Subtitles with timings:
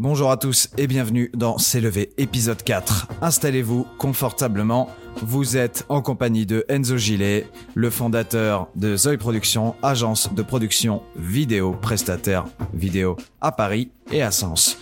[0.00, 3.08] Bonjour à tous et bienvenue dans C'est levé épisode 4.
[3.20, 4.88] Installez-vous confortablement.
[5.22, 11.02] Vous êtes en compagnie de Enzo Gillet, le fondateur de Zoe Productions, agence de production
[11.16, 14.78] vidéo, prestataire vidéo à Paris et à Sens.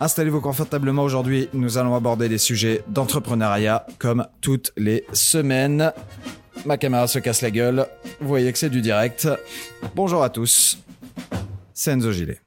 [0.00, 5.92] Installez-vous confortablement aujourd'hui, nous allons aborder des sujets d'entrepreneuriat comme toutes les semaines.
[6.64, 7.86] Ma caméra se casse la gueule,
[8.18, 9.28] vous voyez que c'est du direct.
[9.94, 10.78] Bonjour à tous,
[11.74, 12.43] c'est Enzo Gillet.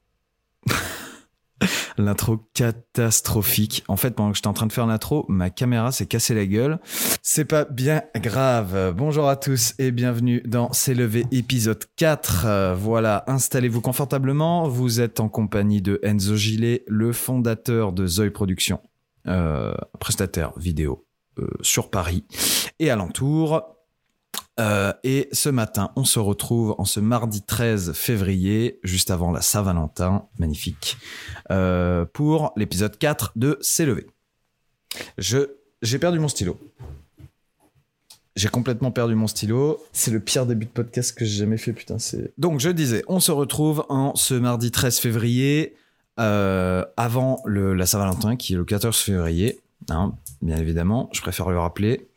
[1.98, 3.84] L'intro catastrophique.
[3.88, 6.46] En fait, pendant que j'étais en train de faire l'intro, ma caméra s'est cassée la
[6.46, 6.80] gueule.
[7.24, 8.94] C'est pas bien grave.
[8.96, 12.46] Bonjour à tous et bienvenue dans C'est levé épisode 4.
[12.46, 14.68] Euh, voilà, installez-vous confortablement.
[14.68, 18.82] Vous êtes en compagnie de Enzo Gillet, le fondateur de Zoe Productions,
[19.28, 21.08] euh, prestataire vidéo
[21.40, 22.26] euh, sur Paris
[22.78, 23.77] et alentour.
[24.60, 29.42] Euh, et ce matin, on se retrouve en ce mardi 13 février, juste avant la
[29.42, 30.98] Saint-Valentin, magnifique,
[31.52, 34.08] euh, pour l'épisode 4 de C'est levé.
[35.18, 35.52] Je,
[35.82, 36.60] j'ai perdu mon stylo.
[38.36, 39.84] J'ai complètement perdu mon stylo.
[39.94, 41.98] C'est le pire début de podcast que j'ai jamais fait, putain.
[42.00, 42.34] C'est...
[42.38, 45.76] Donc, je disais, on se retrouve en ce mardi 13 février,
[46.20, 49.60] euh, avant le, la Saint-Valentin, qui est le 14 février.
[49.90, 52.10] Hein, bien évidemment, je préfère le rappeler.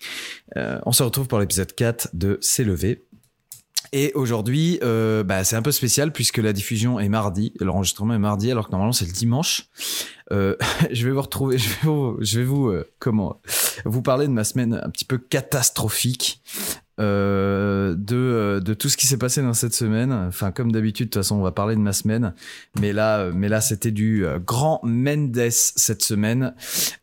[0.56, 3.04] Euh, on se retrouve pour l'épisode 4 de C'est levé.
[3.92, 8.18] Et aujourd'hui, euh, bah, c'est un peu spécial puisque la diffusion est mardi, l'enregistrement est
[8.18, 9.68] mardi alors que normalement c'est le dimanche.
[10.30, 10.56] Euh,
[10.92, 13.40] je vais vous retrouver, je vais comment
[13.84, 16.40] vous parler de ma semaine un petit peu catastrophique.
[17.00, 20.12] Euh, de, euh, de tout ce qui s'est passé dans cette semaine.
[20.12, 22.34] Enfin, comme d'habitude, de toute façon, on va parler de ma semaine.
[22.78, 26.54] Mais là, euh, mais là, c'était du grand Mendes cette semaine.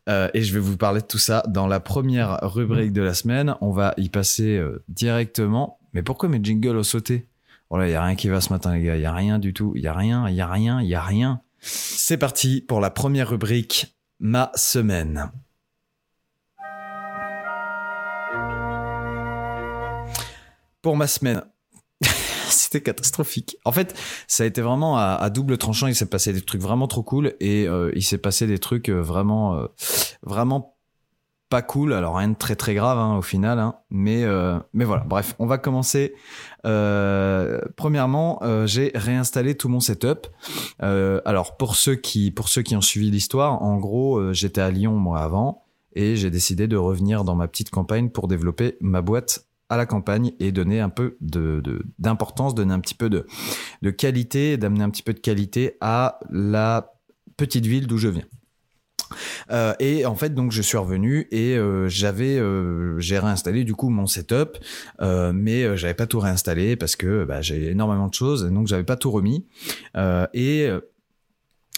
[0.06, 3.56] Et je vais vous parler de tout ça dans la première rubrique de la semaine.
[3.60, 5.78] On va y passer directement.
[5.94, 7.26] Mais pourquoi mes jingles ont sauté?
[7.70, 8.96] Voilà, il y a rien qui va ce matin, les gars.
[8.96, 9.72] Il y a rien du tout.
[9.74, 11.40] Il y a rien, il y a rien, il y a rien.
[11.60, 15.30] C'est parti pour la première rubrique, ma semaine.
[20.82, 21.42] Pour ma semaine,
[22.48, 23.56] c'était catastrophique.
[23.64, 25.86] En fait, ça a été vraiment à, double tranchant.
[25.86, 28.88] Il s'est passé des trucs vraiment trop cool et euh, il s'est passé des trucs
[28.88, 29.66] euh, vraiment, euh,
[30.22, 30.76] vraiment
[31.48, 31.92] pas cool.
[31.92, 33.76] Alors rien de très très grave hein, au final, hein.
[33.90, 34.24] mais
[34.72, 35.04] mais voilà.
[35.04, 36.14] Bref, on va commencer.
[36.62, 40.26] Premièrement, j'ai réinstallé tout mon setup.
[40.78, 44.94] Alors pour ceux qui pour ceux qui ont suivi l'histoire, en gros, j'étais à Lyon
[44.96, 45.64] moi avant
[45.94, 49.86] et j'ai décidé de revenir dans ma petite campagne pour développer ma boîte à la
[49.86, 53.26] campagne et donner un peu de de- d'importance, donner un petit peu de
[53.82, 56.94] de qualité, d'amener un petit peu de qualité à la
[57.36, 58.24] petite ville d'où je viens.
[59.50, 63.74] Euh, et en fait, donc je suis revenu et euh, j'avais, euh, j'ai réinstallé du
[63.74, 64.58] coup mon setup,
[65.00, 68.96] mais j'avais pas tout réinstallé parce que bah, j'ai énormément de choses, donc j'avais pas
[68.96, 69.46] tout remis.
[70.34, 70.68] Et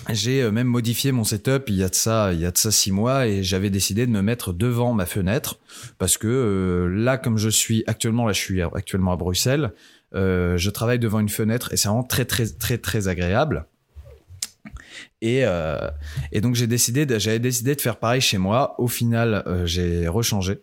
[0.08, 2.58] j'ai euh, même modifié mon setup il y a de ça, il y a de
[2.58, 5.58] ça six mois et j'avais décidé de me mettre devant ma fenêtre
[5.98, 9.72] parce que euh, là, comme je suis actuellement, là, je suis actuellement à Bruxelles,
[10.14, 13.66] euh, je travaille devant une fenêtre et c'est vraiment très très très très agréable.
[15.22, 15.90] Et, euh,
[16.32, 18.74] et donc j'ai décidé, j'avais décidé de faire pareil chez moi.
[18.78, 20.62] Au final, euh, j'ai rechangé.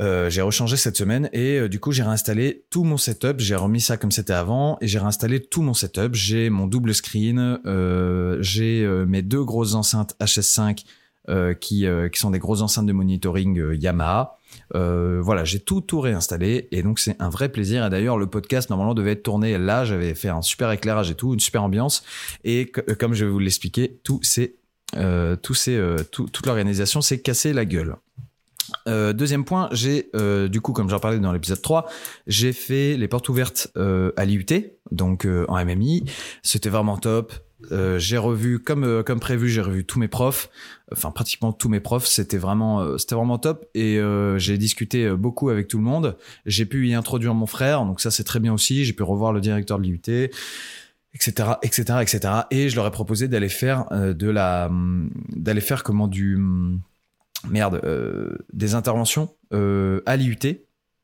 [0.00, 3.38] Euh, j'ai rechangé cette semaine et euh, du coup j'ai réinstallé tout mon setup.
[3.40, 6.14] J'ai remis ça comme c'était avant et j'ai réinstallé tout mon setup.
[6.14, 10.84] J'ai mon double screen, euh, j'ai mes deux grosses enceintes HS5
[11.28, 14.38] euh, qui, qui sont des grosses enceintes de monitoring Yamaha.
[14.72, 17.86] Voilà, j'ai tout tout réinstallé et donc c'est un vrai plaisir.
[17.86, 19.84] Et d'ailleurs le podcast normalement devait être tourné là.
[19.84, 22.02] J'avais fait un super éclairage et tout, une super ambiance.
[22.44, 24.54] Et co- comme je vais vous l'expliquer, tout c'est
[25.42, 25.78] tout c'est
[26.10, 27.96] tout- toute l'organisation s'est cassé la gueule.
[28.88, 31.88] Euh, deuxième point, j'ai euh, du coup, comme j'en parlais dans l'épisode 3,
[32.26, 34.46] j'ai fait les portes ouvertes euh, à l'IUT,
[34.90, 36.04] donc euh, en MMI.
[36.42, 37.32] C'était vraiment top.
[37.70, 40.50] Euh, j'ai revu comme euh, comme prévu, j'ai revu tous mes profs,
[40.90, 42.06] enfin pratiquement tous mes profs.
[42.06, 44.00] C'était vraiment c'était vraiment top et
[44.36, 46.16] j'ai discuté beaucoup avec tout le monde.
[46.46, 48.84] J'ai pu y introduire mon frère, donc ça c'est très bien aussi.
[48.84, 50.30] J'ai pu revoir le directeur de l'IUT
[51.14, 55.82] etc etc etc et je leur ai proposé d'aller faire de la hum, d'aller faire
[55.82, 56.80] comment du hum,
[57.48, 60.38] merde euh, des interventions euh, à l'IUT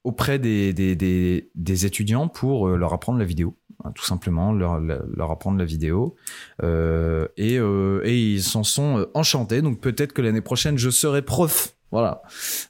[0.05, 5.59] auprès des, des, étudiants pour euh, leur apprendre la vidéo hein, tout simplement leur, apprendre
[5.59, 6.17] la vidéo.
[6.63, 9.61] Euh, et, euh, et ils s'en sont enchantés.
[9.61, 11.75] Donc peut-être que l'année prochaine je serai prof.
[11.91, 12.23] Voilà.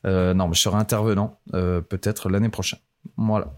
[0.04, 2.80] Non mais je serai intervenant peut-être l'année prochaine.
[3.16, 3.52] Voilà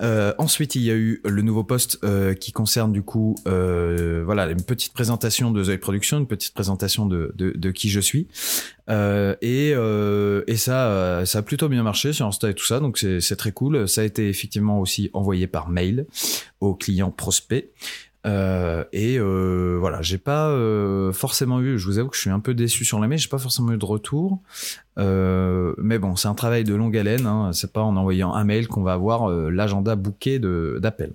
[0.00, 4.22] euh, ensuite, il y a eu le nouveau poste euh, qui concerne du coup, euh,
[4.24, 8.00] voilà, une petite présentation de Zoe Production, une petite présentation de, de, de qui je
[8.00, 8.26] suis.
[8.88, 12.64] Euh, et, euh, et ça, euh, ça a plutôt bien marché sur Insta et tout
[12.64, 13.88] ça, donc c'est c'est très cool.
[13.88, 16.06] Ça a été effectivement aussi envoyé par mail
[16.60, 17.70] aux clients prospects.
[18.24, 20.50] Et voilà, j'ai pas
[21.12, 21.78] forcément eu.
[21.78, 23.18] Je vous avoue que je suis un peu déçu sur la mail.
[23.18, 24.40] J'ai pas forcément eu de retour.
[24.96, 27.26] mais bon, c'est un travail de longue haleine.
[27.26, 27.50] Hein.
[27.52, 31.14] C'est pas en envoyant un mail qu'on va avoir l'agenda bouquet d'appels.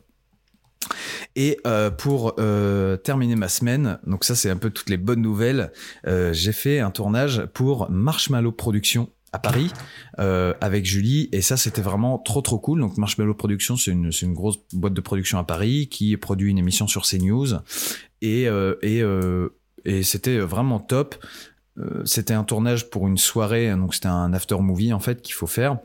[1.36, 5.22] Et euh, pour euh, terminer ma semaine, donc ça c'est un peu toutes les bonnes
[5.22, 5.72] nouvelles,
[6.08, 9.72] euh, j'ai fait un tournage pour Marshmallow Productions à Paris
[10.18, 11.30] avec Julie.
[11.32, 12.80] Et ça c'était vraiment trop trop cool.
[12.80, 16.58] Donc Marshmallow Productions c'est une, une grosse boîte de production à Paris qui produit une
[16.58, 17.56] émission sur CNews.
[18.22, 18.48] Et,
[18.82, 19.04] et,
[19.86, 21.16] et c'était vraiment top.
[22.06, 25.48] c'était un tournage pour une soirée, donc c'était un after movie en fait qu'il faut
[25.48, 25.78] faire.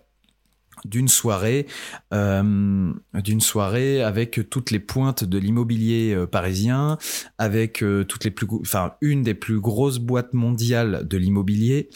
[0.86, 1.66] D'une soirée,
[2.14, 6.96] euh, d'une soirée avec toutes les pointes de l'immobilier euh, parisien,
[7.36, 11.90] avec euh, toutes les plus, enfin une des plus grosses boîtes mondiales de l'immobilier,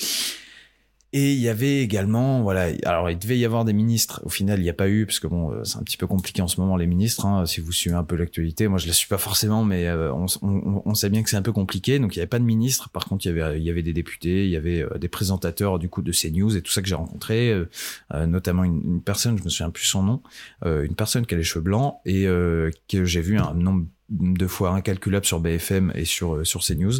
[1.16, 4.20] et il y avait également, voilà, alors il devait y avoir des ministres.
[4.24, 6.08] Au final, il n'y a pas eu, parce que bon, euh, c'est un petit peu
[6.08, 7.24] compliqué en ce moment les ministres.
[7.24, 10.12] Hein, si vous suivez un peu l'actualité, moi je la suis pas forcément, mais euh,
[10.12, 12.00] on, sait bien que c'est un peu compliqué.
[12.00, 12.90] Donc il n'y avait pas de ministre.
[12.90, 16.02] Par contre, il y avait, des députés, il y avait euh, des présentateurs du coup
[16.02, 17.54] de CNews et tout ça que j'ai rencontré,
[18.12, 20.22] notamment une, une, personne, je me souviens plus son nom,
[20.64, 24.70] une personne qui a les cheveux blancs et que j'ai vu un nombre de fois
[24.70, 26.94] incalculable sur BFM et sur sur CNews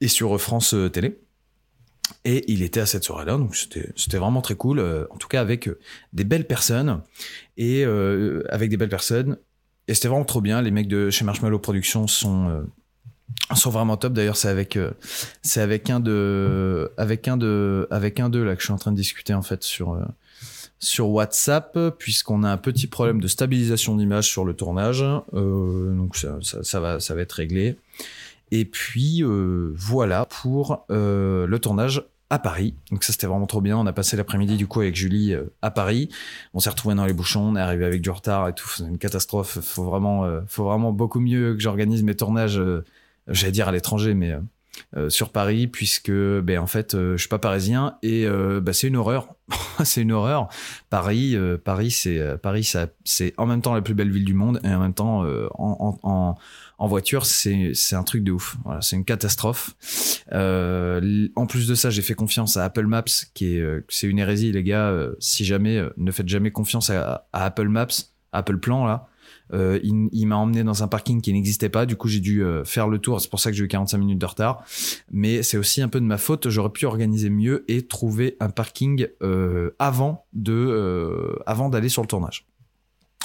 [0.00, 1.18] et sur France Télé.
[2.24, 5.40] Et il était à cette soirée-là, donc c'était vraiment très cool, euh, en tout cas
[5.40, 5.78] avec euh,
[6.12, 7.02] des belles personnes,
[7.56, 9.36] et euh, avec des belles personnes,
[9.88, 12.64] et c'était vraiment trop bien, les mecs de chez Marshmallow Productions sont,
[13.54, 14.78] sont vraiment top, d'ailleurs c'est avec,
[15.42, 18.78] c'est avec un de, avec un de, avec un d'eux là que je suis en
[18.78, 19.98] train de discuter en fait sur,
[20.78, 26.80] sur WhatsApp, puisqu'on a un petit problème de stabilisation d'image sur le tournage, donc ça,
[26.80, 27.76] va, ça va être réglé.
[28.56, 29.22] Et puis
[29.74, 32.74] voilà pour le tournage à Paris.
[32.90, 33.78] Donc ça c'était vraiment trop bien.
[33.78, 36.08] On a passé l'après-midi du coup avec Julie euh, à Paris.
[36.52, 38.68] On s'est retrouvé dans les bouchons, on est arrivé avec du retard et tout.
[38.68, 39.60] C'est une catastrophe.
[39.60, 42.58] Faut vraiment, euh, faut vraiment beaucoup mieux que j'organise mes tournages.
[42.58, 42.84] Euh,
[43.28, 44.34] j'allais dire à l'étranger, mais
[45.08, 49.34] sur Paris, puisque ben en fait je suis pas parisien et ben, c'est une horreur.
[49.84, 50.48] c'est une horreur.
[50.90, 52.72] Paris, Paris c'est Paris,
[53.04, 55.98] c'est en même temps la plus belle ville du monde et en même temps en,
[56.02, 56.36] en
[56.78, 58.56] en voiture, c'est un truc de ouf.
[58.80, 59.70] C'est une catastrophe.
[60.32, 64.08] Euh, en plus de ça, j'ai fait confiance à Apple Maps, qui est euh, c'est
[64.08, 64.88] une hérésie, les gars.
[64.88, 67.86] Euh, si jamais, ne faites jamais confiance à, Apple Maps,
[68.32, 69.08] Apple Plan là.
[69.52, 71.86] Il, m'a emmené dans un parking qui n'existait pas.
[71.86, 73.20] Du coup, j'ai dû faire le tour.
[73.20, 74.64] C'est pour ça que j'ai eu 45 minutes de retard.
[75.10, 76.48] Mais c'est aussi un peu de ma faute.
[76.48, 79.06] J'aurais pu organiser mieux et trouver un parking
[79.78, 82.46] avant de, avant d'aller sur le tournage.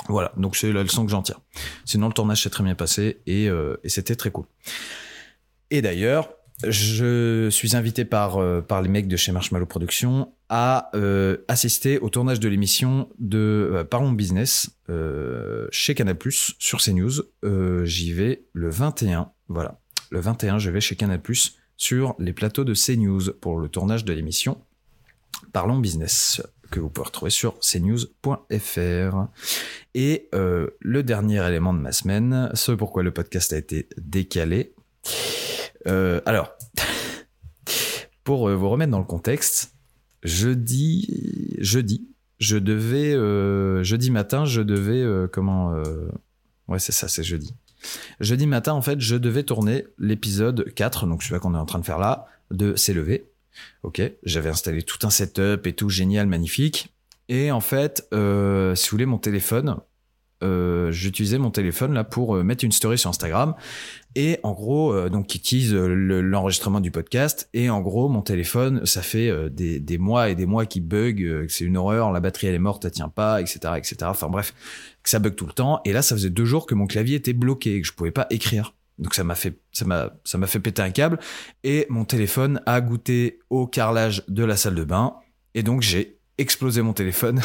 [0.07, 1.41] Voilà, donc c'est la leçon que j'en tire.
[1.85, 4.45] Sinon, le tournage s'est très bien passé et, euh, c'était très cool.
[5.71, 6.29] Et d'ailleurs,
[6.67, 11.99] je suis invité par, euh, par les mecs de chez Marshmallow Productions à euh, assister
[11.99, 14.71] au tournage de l'émission de Parlons Business
[15.71, 16.17] chez Canal+,
[16.57, 17.21] sur CNews.
[17.85, 19.79] J'y vais le 21, voilà.
[20.09, 21.21] Le 21, je vais chez Canal+,
[21.77, 24.59] sur les plateaux de CNews pour le tournage de l'émission
[25.53, 29.27] Parlons Business que vous pouvez retrouver sur cnews.fr.
[29.95, 34.73] Et euh, le dernier élément de ma semaine, ce pourquoi le podcast a été décalé.
[35.87, 36.51] Euh, alors,
[38.23, 39.73] pour euh, vous remettre dans le contexte,
[40.23, 42.07] jeudi, jeudi,
[42.39, 43.13] je devais,
[43.83, 45.73] jeudi matin, je devais, comment,
[46.69, 47.53] ouais c'est ça, c'est jeudi.
[48.19, 51.79] Jeudi matin, en fait, je devais tourner l'épisode 4, donc celui qu'on est en train
[51.79, 53.29] de faire là, de S'élever.
[53.83, 56.93] Ok, j'avais installé tout un setup et tout génial, magnifique.
[57.27, 59.77] Et en fait, euh, si vous voulez, mon téléphone,
[60.43, 63.55] euh, j'utilisais mon téléphone là pour euh, mettre une story sur Instagram.
[64.15, 67.47] Et en gros donc qui utilise l'enregistrement du podcast.
[67.53, 71.63] Et en gros mon téléphone ça fait des, mois et des mois qui bug c'est
[71.63, 74.55] une horreur la batterie elle est morte elle tient pas etc etc enfin bref
[75.03, 75.81] que ça bug tout le temps.
[75.85, 78.11] Et là ça faisait deux jours que mon clavier était bloqué et que je pouvais
[78.11, 78.73] pas écrire.
[78.97, 81.19] Donc ça m'a fait ça m'a ça m'a fait péter un câble.
[81.63, 85.15] Et mon téléphone a goûté au carrelage de la salle de bain.
[85.53, 87.41] Et donc j'ai explosé mon téléphone.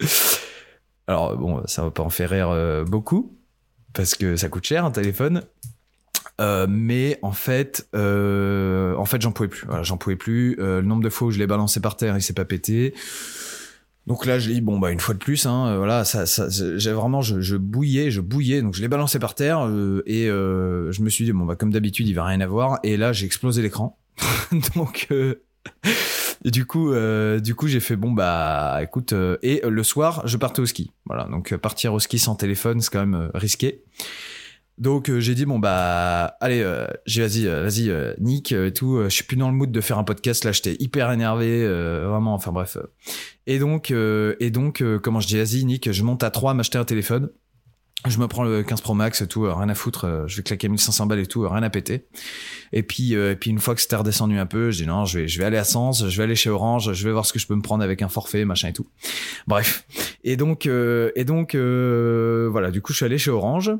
[1.06, 3.36] Alors bon, ça va pas en faire rire euh, beaucoup
[3.92, 5.42] parce que ça coûte cher un téléphone.
[6.38, 9.64] Euh, mais en fait, euh, en fait, j'en pouvais plus.
[9.66, 10.56] Voilà, j'en pouvais plus.
[10.56, 12.94] le nombre de fois où je l'ai balancé par terre, il s'est pas pété.
[14.06, 16.92] Donc là, je dis bon bah une fois de plus, hein, voilà, ça, ça j'ai
[16.92, 19.68] vraiment, je, je, bouillais, je bouillais, donc je l'ai balancé par terre
[20.06, 22.78] et je me suis dit bon bah comme d'habitude, il va rien avoir.
[22.82, 23.98] Et là, j'ai explosé l'écran.
[24.76, 25.08] donc
[26.46, 26.94] et du coup,
[27.42, 29.12] du coup, j'ai fait bon bah écoute.
[29.42, 30.92] et le soir, je partais au ski.
[31.04, 33.82] Voilà, donc partir au ski sans téléphone, c'est quand même risqué.
[34.78, 39.02] Donc euh, j'ai dit bon bah allez euh, j'ai vas-y euh, vas-y Nick et tout
[39.04, 42.34] je suis plus dans le mood de faire un podcast là j'étais hyper énervé vraiment
[42.34, 42.76] enfin bref
[43.46, 46.84] et donc et donc comment je dis vas-y Nick je monte à 3 m'acheter un
[46.84, 47.30] téléphone
[48.04, 50.36] je me prends le 15 Pro Max et tout, euh, rien à foutre, euh, je
[50.36, 52.06] vais claquer 1500 balles et tout, euh, rien à péter.
[52.72, 55.20] Et puis, et puis une fois que c'était redescendu un peu, je dis non, je
[55.20, 57.32] vais, je vais aller à Sens, je vais aller chez Orange, je vais voir ce
[57.32, 58.86] que je peux me prendre avec un forfait, machin et tout.
[59.46, 59.86] Bref.
[60.24, 63.72] Et donc, et donc, voilà, du coup, je suis allé chez Orange.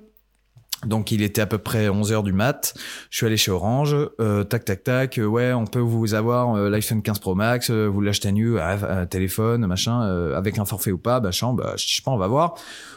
[0.86, 2.74] Donc il était à peu près 11h du mat.
[3.10, 6.54] Je suis allé chez Orange, euh, tac tac tac, euh, ouais, on peut vous avoir
[6.54, 10.00] euh, l'iPhone 15 Pro Max, vous l'achetez nu, à, téléphone, machin,
[10.34, 12.54] avec un forfait ou pas, machin, bah je sais pas, on va voir.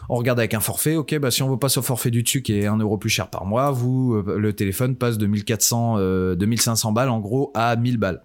[0.09, 2.41] On regarde avec un forfait, ok, bah si on veut passer au forfait du dessus
[2.41, 6.91] qui est un euro plus cher par mois, vous le téléphone passe de 1400 2500
[6.91, 8.21] balles en gros à 1000 balles.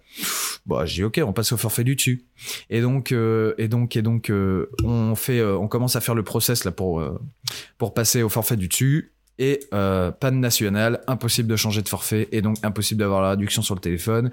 [0.65, 2.25] Bah j'ai ok, on passe au forfait du dessus.
[2.69, 4.31] Et donc et donc et donc
[4.83, 7.03] on fait on commence à faire le process là pour
[7.77, 12.27] pour passer au forfait du dessus et euh, panne nationale, impossible de changer de forfait
[12.31, 14.31] et donc impossible d'avoir la réduction sur le téléphone.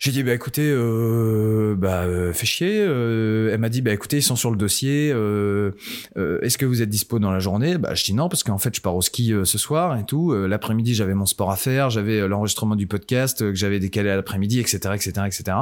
[0.00, 2.78] J'ai dit bah écoutez, euh, bah euh, fait chier.
[2.86, 5.10] Euh, elle m'a dit bah écoutez ils sont sur le dossier.
[5.12, 5.72] Euh,
[6.14, 7.78] Est-ce que vous êtes dispo dans la journée?
[7.78, 10.32] Bah je dis non parce qu'en fait je pars au ski ce soir et tout.
[10.32, 14.60] L'après-midi j'avais mon sport à faire, j'avais l'enregistrement du podcast que j'avais décalé à l'après-midi,
[14.60, 15.56] etc., etc., etc.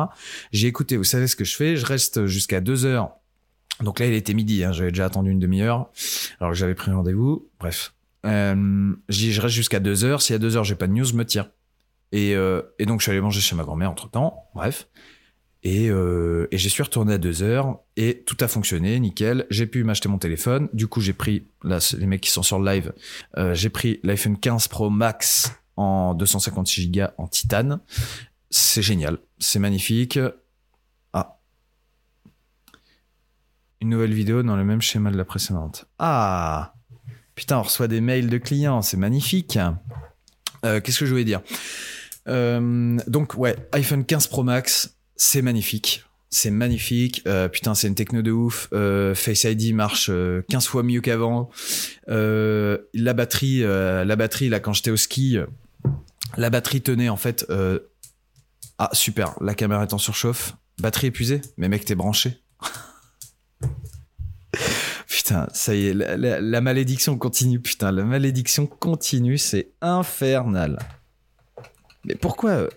[0.52, 0.98] J'ai écouté.
[0.98, 1.76] Vous savez ce que je fais?
[1.76, 3.12] Je reste jusqu'à deux heures.
[3.82, 4.64] Donc là il était midi.
[4.64, 5.88] Hein, j'avais déjà attendu une demi-heure
[6.40, 7.48] alors que j'avais pris rendez-vous.
[7.58, 7.94] Bref,
[8.26, 10.22] euh, je reste jusqu'à 2 heures.
[10.22, 11.50] Si à 2 heures j'ai pas de news, je me tire.
[12.12, 14.48] Et, euh, donc je suis allé manger chez ma grand-mère entre temps.
[14.54, 14.88] Bref.
[15.62, 19.46] Et, euh, et j'y suis retourné à 2 heures et tout a fonctionné, nickel.
[19.50, 20.68] J'ai pu m'acheter mon téléphone.
[20.72, 22.92] Du coup, j'ai pris, là, les mecs qui sont sur le live,
[23.36, 27.80] euh, j'ai pris l'iPhone 15 Pro Max en 256 Go en titane.
[28.48, 30.20] C'est génial, c'est magnifique.
[31.12, 31.40] Ah.
[33.80, 35.86] Une nouvelle vidéo dans le même schéma de la précédente.
[35.98, 36.75] Ah
[37.36, 39.58] Putain, on reçoit des mails de clients, c'est magnifique.
[40.64, 41.42] Euh, qu'est-ce que je voulais dire
[42.28, 46.02] euh, Donc ouais, iPhone 15 Pro Max, c'est magnifique.
[46.30, 47.22] C'est magnifique.
[47.26, 48.70] Euh, putain, c'est une techno de ouf.
[49.14, 50.10] Face ID marche
[50.48, 51.50] 15 fois mieux qu'avant.
[52.08, 55.36] la batterie, la batterie là quand j'étais au ski,
[56.38, 57.46] la batterie tenait en fait.
[58.78, 60.56] Ah super, la caméra est en surchauffe.
[60.78, 62.38] Batterie épuisée, mais mec t'es branché.
[65.16, 67.58] Putain, ça y est, la, malédiction continue.
[67.58, 70.78] Putain, la malédiction continue, c'est infernal.
[72.04, 72.68] Mais pourquoi, euh,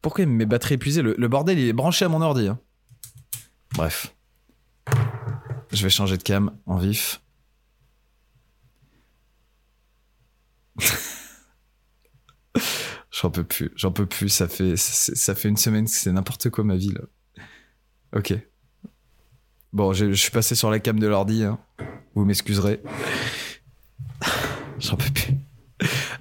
[0.00, 2.46] pourquoi mes batteries épuisées le, bordel, il est branché à mon ordi.
[2.46, 2.60] Hein.
[3.72, 4.14] Bref.
[5.72, 7.20] Je vais changer de cam en vif.
[13.10, 14.28] j'en peux plus, j'en peux plus.
[14.28, 17.00] Ça fait, ça fait une semaine que c'est n'importe quoi ma vie là.
[18.14, 18.34] Ok.
[19.72, 21.44] Bon, je, suis passé sur la cam de l'ordi.
[21.44, 21.58] Hein.
[22.14, 22.80] Vous m'excuserez.
[24.78, 25.34] J'en peux plus.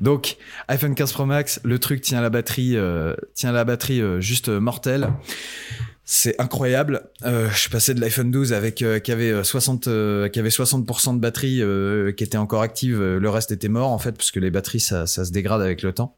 [0.02, 0.38] Donc,
[0.68, 4.50] iPhone 15 Pro Max, le truc tient la batterie, euh, tient la batterie euh, juste
[4.50, 5.14] mortelle.
[6.04, 7.10] C'est incroyable.
[7.24, 11.20] Euh, je suis passé de l'iPhone 12 avec qui avait 60 qui avait 60% de
[11.20, 11.62] batterie
[12.16, 13.02] qui était encore active.
[13.02, 15.82] Le reste était mort en fait parce que les batteries ça, ça se dégrade avec
[15.82, 16.16] le temps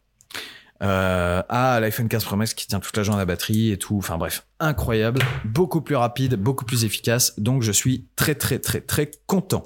[0.82, 3.78] euh, à l'iPhone 15 Pro Max qui tient toute la journée à la batterie et
[3.78, 3.98] tout.
[3.98, 7.40] Enfin bref, incroyable, beaucoup plus rapide, beaucoup plus efficace.
[7.40, 9.64] Donc je suis très très très très content.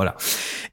[0.00, 0.16] Voilà.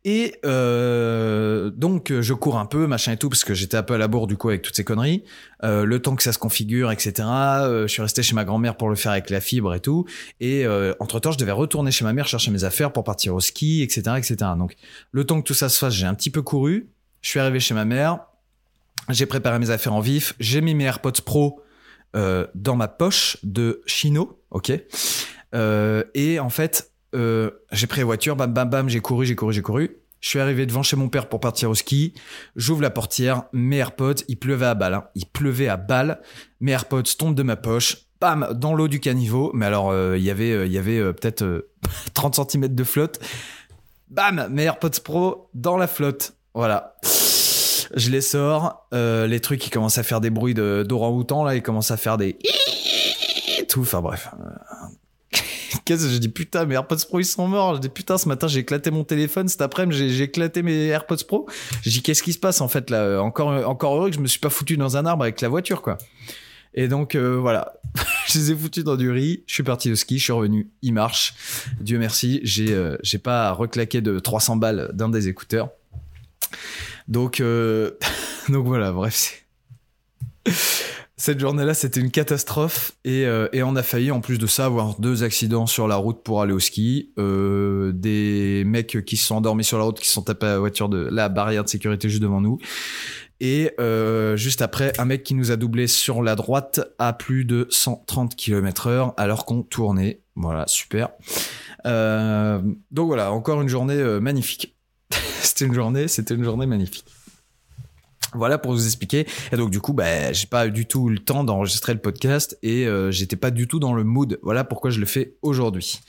[0.06, 3.96] Et euh, donc je cours un peu, machin et tout, parce que j'étais un peu
[3.96, 5.26] à la bourre du coup avec toutes ces conneries.
[5.66, 7.28] Euh, le temps que ça se configure, etc.
[7.28, 10.06] Euh, je suis resté chez ma grand-mère pour le faire avec la fibre et tout.
[10.40, 13.36] Et euh, entre temps, je devais retourner chez ma mère chercher mes affaires pour partir
[13.36, 14.52] au ski, etc., etc.
[14.58, 14.78] Donc
[15.12, 16.90] le temps que tout ça se fasse, j'ai un petit peu couru.
[17.20, 18.20] Je suis arrivé chez ma mère.
[19.10, 20.34] J'ai préparé mes affaires en vif.
[20.40, 21.62] J'ai mis mes AirPods Pro
[22.16, 24.72] euh, dans ma poche de chino, ok?
[25.56, 29.36] Euh, et en fait, euh, j'ai pris la voiture, bam bam bam, j'ai couru, j'ai
[29.36, 29.98] couru, j'ai couru.
[30.20, 32.14] Je suis arrivé devant chez mon père pour partir au ski.
[32.56, 34.96] J'ouvre la portière, mes AirPods, il pleuvait à balles.
[34.96, 35.04] Hein.
[35.16, 36.22] Il pleuvait à balles.
[36.60, 37.98] Mes AirPods tombent de ma poche.
[38.20, 39.52] Bam, dans l'eau du caniveau.
[39.54, 41.70] Mais alors, il y avait, il y avait peut-être
[42.16, 43.20] 30 cm de flotte.
[44.10, 46.34] Bam, mes AirPods Pro dans la flotte.
[46.56, 46.96] Voilà.
[47.96, 48.88] Je les sors.
[48.94, 51.56] Euh, les trucs, ils commencent à faire des bruits d'orang-outan, là.
[51.56, 52.38] Ils commencent à faire des...
[53.70, 53.82] Tout.
[53.82, 54.30] Enfin, bref.
[55.86, 57.76] Qu'est-ce que je dis putain mes AirPods Pro ils sont morts.
[57.76, 61.24] Je dis putain ce matin j'ai éclaté mon téléphone, cet après-midi j'ai éclaté mes AirPods
[61.26, 61.48] Pro.
[61.82, 64.28] Je dis qu'est-ce qui se passe en fait là Encore encore heureux que je me
[64.28, 65.98] suis pas foutu dans un arbre avec la voiture quoi.
[66.74, 67.74] Et donc voilà,
[68.28, 69.44] je les ai foutus dans du riz.
[69.48, 71.34] Je suis parti au ski, je suis revenu, il marche.
[71.80, 75.70] Dieu merci, j'ai euh, j'ai pas reclaqué de 300 balles d'un des écouteurs.
[77.08, 77.92] Donc, euh,
[78.50, 79.46] donc voilà, bref.
[81.20, 84.66] Cette journée-là, c'était une catastrophe et, euh, et, on a failli, en plus de ça,
[84.66, 87.12] avoir deux accidents sur la route pour aller au ski.
[87.18, 90.60] Euh, des mecs qui se sont endormis sur la route, qui sont tapés à la
[90.60, 92.60] voiture de la barrière de sécurité juste devant nous.
[93.40, 93.72] Et
[94.36, 98.36] juste après, un mec qui nous a doublé sur la droite à plus de 130
[98.36, 100.22] km heure alors qu'on tournait.
[100.36, 101.10] Voilà, super.
[101.84, 104.77] Donc voilà, encore une journée magnifique.
[105.58, 107.06] C'était une journée, c'était une journée magnifique.
[108.36, 109.26] Voilà pour vous expliquer.
[109.52, 112.60] Et donc du coup, bah, j'ai pas du tout eu le temps d'enregistrer le podcast
[112.62, 114.38] et euh, j'étais pas du tout dans le mood.
[114.44, 116.00] Voilà pourquoi je le fais aujourd'hui.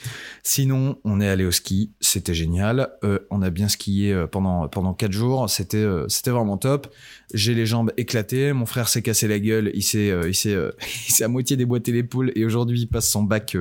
[0.43, 2.91] Sinon, on est allé au ski, c'était génial.
[3.05, 6.95] Euh, on a bien skié euh, pendant pendant quatre jours, c'était c'était vraiment top.
[7.33, 8.53] J'ai les jambes éclatées.
[8.53, 10.57] Mon frère s'est cassé la gueule, il s'est il s'est
[11.09, 13.57] il s'est à moitié déboîté l'épaule et aujourd'hui il passe son bac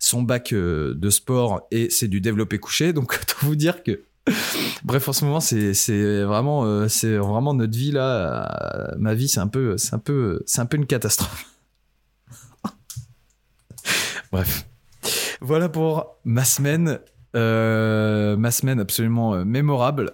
[0.00, 2.92] son bac de sport et c'est du développé couché.
[2.92, 4.02] Donc autant vous dire que
[4.84, 8.48] Bref, en ce moment, c'est vraiment euh, vraiment notre vie là.
[8.74, 11.46] euh, ma vie, c'est un peu un un peu une catastrophe.
[14.32, 14.66] Bref,
[15.40, 16.98] voilà pour ma semaine,
[17.36, 20.12] euh, ma semaine absolument mémorable.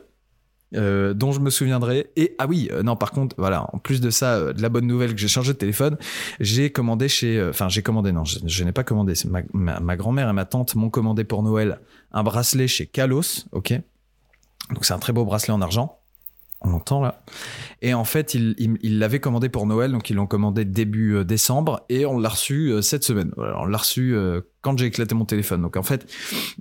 [0.72, 4.52] dont je me souviendrai et ah oui non par contre voilà en plus de ça
[4.52, 5.96] de la bonne nouvelle que j'ai changé de téléphone
[6.38, 10.28] j'ai commandé chez enfin j'ai commandé non je, n'ai pas commandé ma, ma, ma grand-mère
[10.28, 11.80] et ma tante m'ont commandé pour Noël
[12.12, 13.80] un bracelet chez Kalos ok?
[14.72, 16.00] Donc c'est un très beau bracelet en argent.
[16.62, 17.22] On l'entend là.
[17.80, 21.24] Et en fait, il, il l'avaient commandé pour Noël, donc ils l'ont commandé début euh,
[21.24, 23.32] décembre et on l'a reçu euh, cette semaine.
[23.38, 25.62] On l'a reçu euh, quand j'ai éclaté mon téléphone.
[25.62, 26.06] Donc en fait,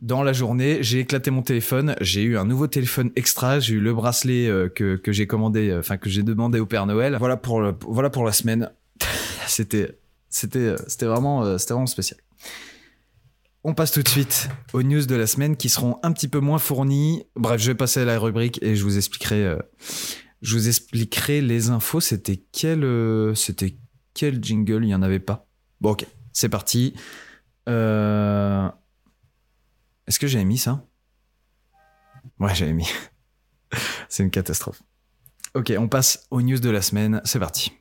[0.01, 3.81] dans la journée, j'ai éclaté mon téléphone, j'ai eu un nouveau téléphone extra, j'ai eu
[3.81, 7.17] le bracelet que, j'ai commandé, enfin que j'ai demandé au Père Noël.
[7.19, 8.71] Voilà pour voilà pour la semaine.
[9.47, 9.99] c'était
[10.29, 12.21] c'était c'était vraiment c'était vraiment spécial.
[13.63, 16.39] On passe tout de suite aux news de la semaine qui seront un petit peu
[16.39, 17.25] moins fournies.
[17.35, 19.59] Bref, je vais passer à la rubrique et je vous expliquerai, euh,
[20.41, 21.99] je vous expliquerai les infos.
[21.99, 23.33] C'était quel, euh,
[24.15, 24.85] jingle?
[24.85, 25.49] Il y en avait pas.
[25.81, 26.93] Bon, ok, c'est parti.
[27.67, 28.69] Euh,
[30.07, 30.85] Est-ce que j'avais mis ça?
[32.39, 32.87] Ouais, j'avais mis.
[34.07, 34.81] c'est une catastrophe.
[35.53, 37.21] Ok, on passe aux news de la semaine.
[37.25, 37.73] C'est parti.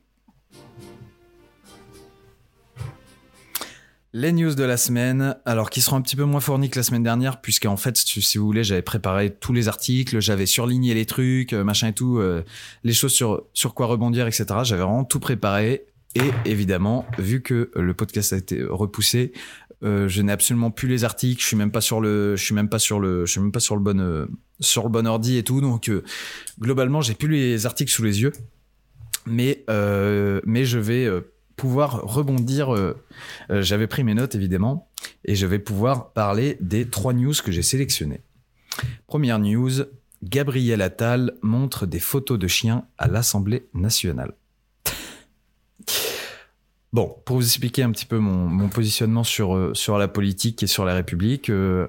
[4.11, 6.83] Les news de la semaine, alors qui seront un petit peu moins fournis que la
[6.83, 11.05] semaine dernière, puisqu'en fait, si vous voulez, j'avais préparé tous les articles, j'avais surligné les
[11.05, 12.43] trucs, euh, machin et tout, euh,
[12.83, 14.45] les choses sur, sur quoi rebondir, etc.
[14.63, 15.85] J'avais vraiment tout préparé.
[16.15, 19.31] Et évidemment, vu que le podcast a été repoussé,
[19.83, 21.41] euh, je n'ai absolument plus les articles.
[21.41, 23.51] Je suis même pas sur le, je suis même pas sur le, je suis même
[23.51, 24.25] pas sur le bon, euh,
[24.59, 25.61] sur le bon ordi et tout.
[25.61, 26.03] Donc euh,
[26.59, 28.33] globalement, j'ai plus les articles sous les yeux,
[29.25, 31.07] mais euh, mais je vais
[31.59, 32.73] pouvoir rebondir.
[32.73, 32.95] euh,
[33.51, 34.89] euh, J'avais pris mes notes évidemment,
[35.25, 38.21] et je vais pouvoir parler des trois news que j'ai sélectionnées.
[39.07, 39.83] Première news
[40.23, 44.33] Gabriel Attal montre des photos de chiens à l'Assemblée nationale.
[46.91, 50.67] Bon, pour vous expliquer un petit peu mon, positionnement sur, euh, sur la politique et
[50.67, 51.87] sur la République, euh,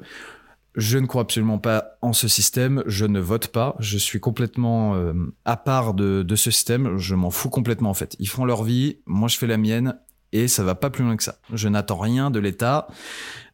[0.75, 4.95] je ne crois absolument pas en ce système, je ne vote pas, je suis complètement
[4.95, 5.13] euh,
[5.45, 8.17] à part de, ce système, je m'en fous complètement en fait.
[8.19, 9.99] Ils font leur vie, moi je fais la mienne,
[10.33, 11.39] et ça va pas plus loin que ça.
[11.53, 12.87] Je n'attends rien de l'État.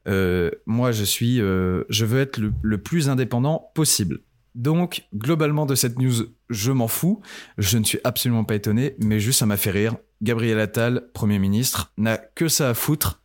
[0.06, 4.20] Euh, moi, je suis, euh, je veux être le, le plus indépendant possible.
[4.54, 7.20] Donc, globalement de cette news, je m'en fous.
[7.56, 9.96] Je ne suis absolument pas étonné, mais juste ça m'a fait rire.
[10.22, 13.22] Gabriel Attal, Premier ministre, n'a que ça à foutre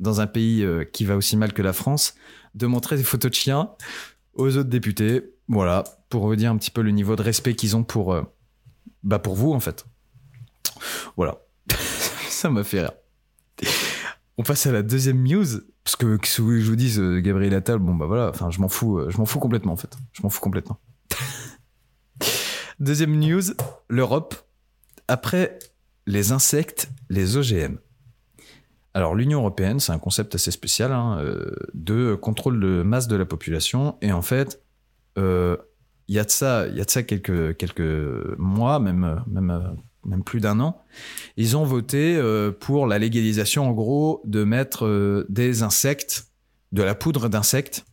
[0.00, 2.14] dans un pays euh, qui va aussi mal que la France,
[2.54, 3.70] de montrer des photos de chiens
[4.34, 5.22] aux autres députés.
[5.46, 8.22] Voilà, pour vous dire un petit peu le niveau de respect qu'ils ont pour, euh,
[9.02, 9.86] bah pour vous en fait.
[11.16, 11.38] Voilà,
[12.28, 12.92] ça m'a fait rire.
[14.38, 15.46] On passe à la deuxième news
[15.84, 18.68] parce que que je vous dise euh, Gabriel Attal, bon bah voilà, enfin je m'en
[18.68, 20.80] fous, je m'en fous complètement en fait, je m'en fous complètement.
[22.80, 23.42] deuxième news,
[23.88, 24.34] l'Europe
[25.08, 25.58] après
[26.06, 27.78] les insectes, les OGM.
[28.94, 33.16] Alors l'Union européenne, c'est un concept assez spécial hein, euh, de contrôle de masse de
[33.16, 33.96] la population.
[34.02, 34.62] Et en fait,
[35.18, 35.56] euh,
[36.08, 40.24] il y a de ça, y a de ça quelques quelques mois, même même même
[40.24, 40.82] plus d'un an,
[41.36, 46.24] ils ont voté euh, pour la légalisation en gros de mettre des insectes,
[46.72, 47.84] de la poudre d'insectes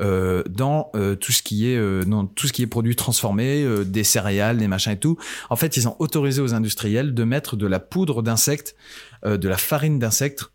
[0.00, 3.62] euh, dans euh, tout ce qui est euh, dans tout ce qui est produit transformé,
[3.62, 5.16] euh, des céréales, des machins et tout.
[5.50, 8.76] En fait, ils ont autorisé aux industriels de mettre de la poudre d'insectes,
[9.24, 10.50] euh, de la farine d'insectes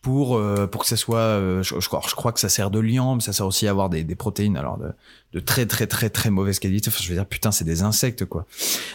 [0.00, 2.78] pour euh, pour que ça soit je, je crois je crois que ça sert de
[2.78, 4.92] liant mais ça sert aussi à avoir des, des protéines alors de,
[5.32, 6.88] de très très très très mauvaise qualité.
[6.88, 8.46] Enfin je veux dire putain c'est des insectes quoi.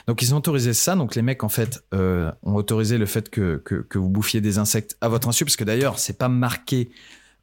[0.08, 0.96] Donc ils ont autorisé ça.
[0.96, 4.39] Donc les mecs en fait euh, ont autorisé le fait que, que que vous bouffiez
[4.39, 6.89] des insectes à votre insu parce que d'ailleurs c'est pas marqué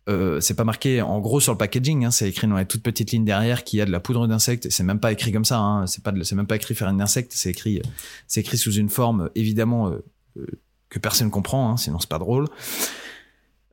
[0.09, 2.83] euh, c'est pas marqué en gros sur le packaging, hein, c'est écrit dans les toutes
[2.83, 4.69] petites lignes derrière qu'il y a de la poudre d'insectes.
[4.71, 7.81] C'est même pas écrit comme ça, hein, c'est même pas écrit farine d'insecte, c'est écrit,
[8.27, 10.05] c'est écrit sous une forme évidemment euh,
[10.37, 10.47] euh,
[10.91, 12.49] que personne comprend, hein, sinon c'est pas drôle.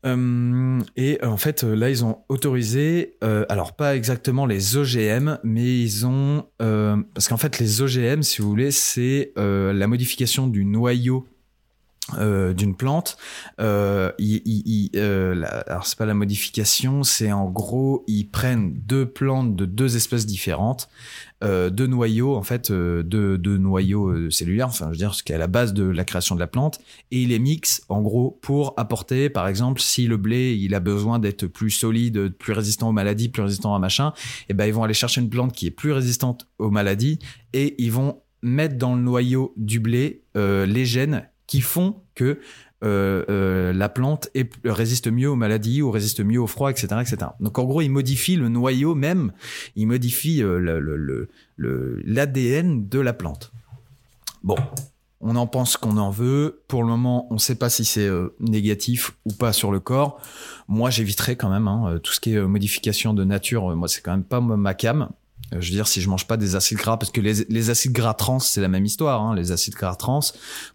[0.04, 6.48] Et en fait, là, ils ont autorisé, alors pas exactement les OGM, mais ils ont,
[6.58, 11.28] parce qu'en fait, les OGM, si vous voulez, c'est la modification du noyau
[12.18, 13.18] euh, d'une plante.
[13.60, 14.12] Euh,
[14.96, 19.96] euh, alors c'est pas la modification, c'est en gros ils prennent deux plantes de deux
[19.96, 20.90] espèces différentes,
[21.42, 25.36] deux noyaux en fait, deux, deux noyaux cellulaires, enfin je veux dire ce qui est
[25.36, 28.38] à la base de la création de la plante, et ils les mixent en gros
[28.42, 32.90] pour apporter, par exemple, si le blé il a besoin d'être plus solide, plus résistant
[32.90, 34.14] aux maladies, plus résistant à machin,
[34.50, 37.20] et ben ils vont aller chercher une plante qui est plus résistante aux maladies
[37.54, 42.40] et ils vont mettre dans le noyau du blé les gènes qui font que
[42.82, 44.30] euh, euh, la plante
[44.64, 47.32] résiste mieux aux maladies ou résiste mieux au froid, etc., etc.
[47.42, 49.34] Donc en gros, il modifie le noyau même,
[49.76, 53.52] il modifie euh, l'ADN de la plante.
[54.44, 54.56] Bon,
[55.20, 56.64] on en pense qu'on en veut.
[56.70, 58.10] Pour le moment, on ne sait pas si c'est
[58.40, 60.22] négatif ou pas sur le corps.
[60.70, 63.76] Moi, j'éviterai quand même hein, tout ce qui est modification de nature.
[63.76, 65.10] Moi, c'est quand même pas ma cam.
[65.54, 67.70] Euh, Je veux dire, si je mange pas des acides gras, parce que les, les
[67.70, 69.22] acides gras trans, c'est la même histoire.
[69.22, 70.22] hein, les acides gras trans,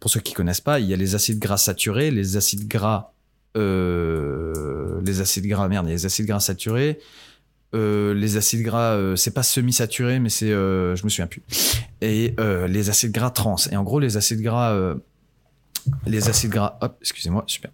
[0.00, 3.12] pour ceux qui connaissent pas, il y a les acides gras saturés, les acides gras,
[3.56, 6.98] euh, les acides gras, merde, il y a les acides gras saturés,
[7.74, 11.42] euh, les acides gras, euh, c'est pas semi-saturé, mais c'est, euh, je me souviens plus,
[12.00, 13.56] et euh, les acides gras trans.
[13.70, 14.94] Et en gros, les acides gras,
[16.06, 17.70] les acides gras, hop, excusez-moi, super.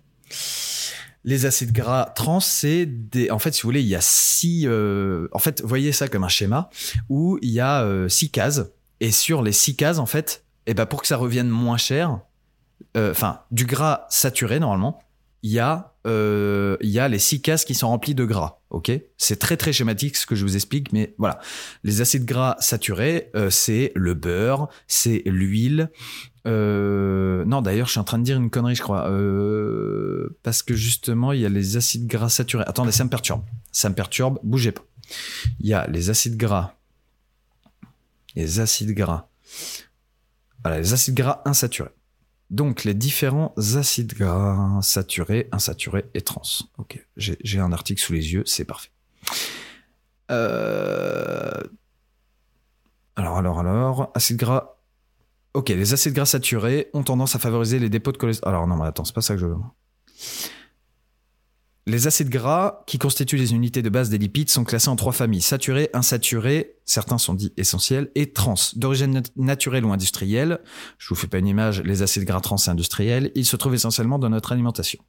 [1.25, 3.31] Les acides gras trans, c'est des.
[3.31, 4.67] En fait, si vous voulez, il y a six.
[4.67, 6.69] euh, En fait, voyez ça comme un schéma
[7.09, 8.63] où il y a euh, six cases.
[9.01, 12.21] Et sur les six cases, en fait, et ben pour que ça revienne moins cher,
[12.97, 15.03] euh, enfin, du gras saturé normalement,
[15.43, 18.59] il y a il y a les six cases qui sont remplies de gras.
[18.71, 21.39] Ok, c'est très très schématique ce que je vous explique, mais voilà.
[21.85, 25.91] Les acides gras saturés, c'est le beurre, c'est l'huile.
[26.47, 30.63] Euh, non, d'ailleurs, je suis en train de dire une connerie, je crois, Euh, parce
[30.63, 32.65] que justement, il y a les acides gras saturés.
[32.67, 33.45] Attendez, ça me perturbe.
[33.71, 34.39] Ça me perturbe.
[34.43, 34.83] Bougez pas.
[35.61, 36.75] Il y a les acides gras,
[38.35, 39.29] les acides gras.
[40.65, 41.91] Voilà, les acides gras insaturés.
[42.51, 46.43] Donc, les différents acides gras saturés, insaturés et trans.
[46.79, 48.91] Ok, j'ai un article sous les yeux, c'est parfait.
[50.31, 51.61] Euh...
[53.17, 54.77] Alors, alors, alors, acides gras.
[55.55, 58.55] Ok, les acides gras saturés ont tendance à favoriser les dépôts de cholestérol.
[58.55, 59.57] Alors, non, mais attends, c'est pas ça que je veux.
[61.88, 65.11] Les acides gras, qui constituent les unités de base des lipides, sont classés en trois
[65.12, 68.55] familles saturés, insaturés, certains sont dits essentiels, et trans.
[68.77, 70.61] D'origine nat- naturelle ou industrielle,
[70.99, 73.75] je vous fais pas une image, les acides gras trans et industriels, ils se trouvent
[73.75, 75.01] essentiellement dans notre alimentation.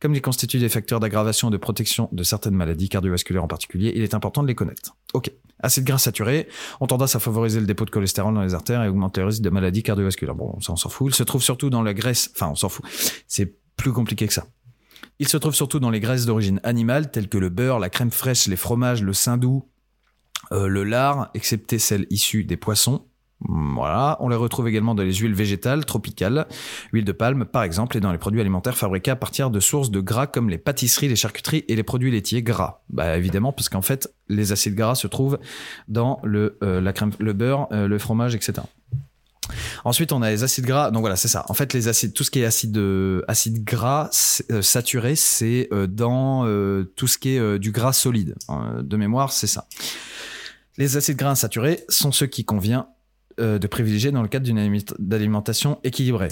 [0.00, 3.92] Comme ils constituent des facteurs d'aggravation et de protection de certaines maladies cardiovasculaires en particulier,
[3.94, 4.96] il est important de les connaître.
[5.14, 5.30] Ok.
[5.62, 6.48] Acides gras saturés
[6.80, 9.42] ont tendance à favoriser le dépôt de cholestérol dans les artères et augmenter le risque
[9.42, 10.34] de maladies cardiovasculaires.
[10.34, 11.12] Bon, ça on s'en fout.
[11.12, 12.84] Ils se trouvent surtout dans la graisse, enfin on s'en fout.
[13.28, 14.44] C'est plus compliqué que ça.
[15.18, 18.10] Il se trouve surtout dans les graisses d'origine animale, telles que le beurre, la crème
[18.10, 19.64] fraîche, les fromages, le sein doux,
[20.52, 23.06] euh, le lard, excepté celles issues des poissons.
[23.40, 26.46] Voilà, on les retrouve également dans les huiles végétales, tropicales,
[26.92, 29.90] huile de palme par exemple, et dans les produits alimentaires fabriqués à partir de sources
[29.90, 32.82] de gras comme les pâtisseries, les charcuteries et les produits laitiers gras.
[32.88, 35.38] Bah évidemment, parce qu'en fait, les acides gras se trouvent
[35.86, 38.62] dans le, euh, la crème, le beurre, euh, le fromage, etc.
[39.84, 40.90] Ensuite, on a les acides gras.
[40.90, 41.44] Donc voilà, c'est ça.
[41.48, 43.22] En fait, les acides, tout ce qui est acide, euh,
[43.60, 44.10] gras
[44.50, 46.44] euh, saturé, c'est euh, dans
[46.96, 48.34] tout ce qui est du gras solide.
[48.50, 49.66] Euh, de mémoire, c'est ça.
[50.78, 52.88] Les acides gras insaturés sont ceux qui convient
[53.38, 56.28] de privilégier dans le cadre d'une aliment- d'alimentation équilibrée.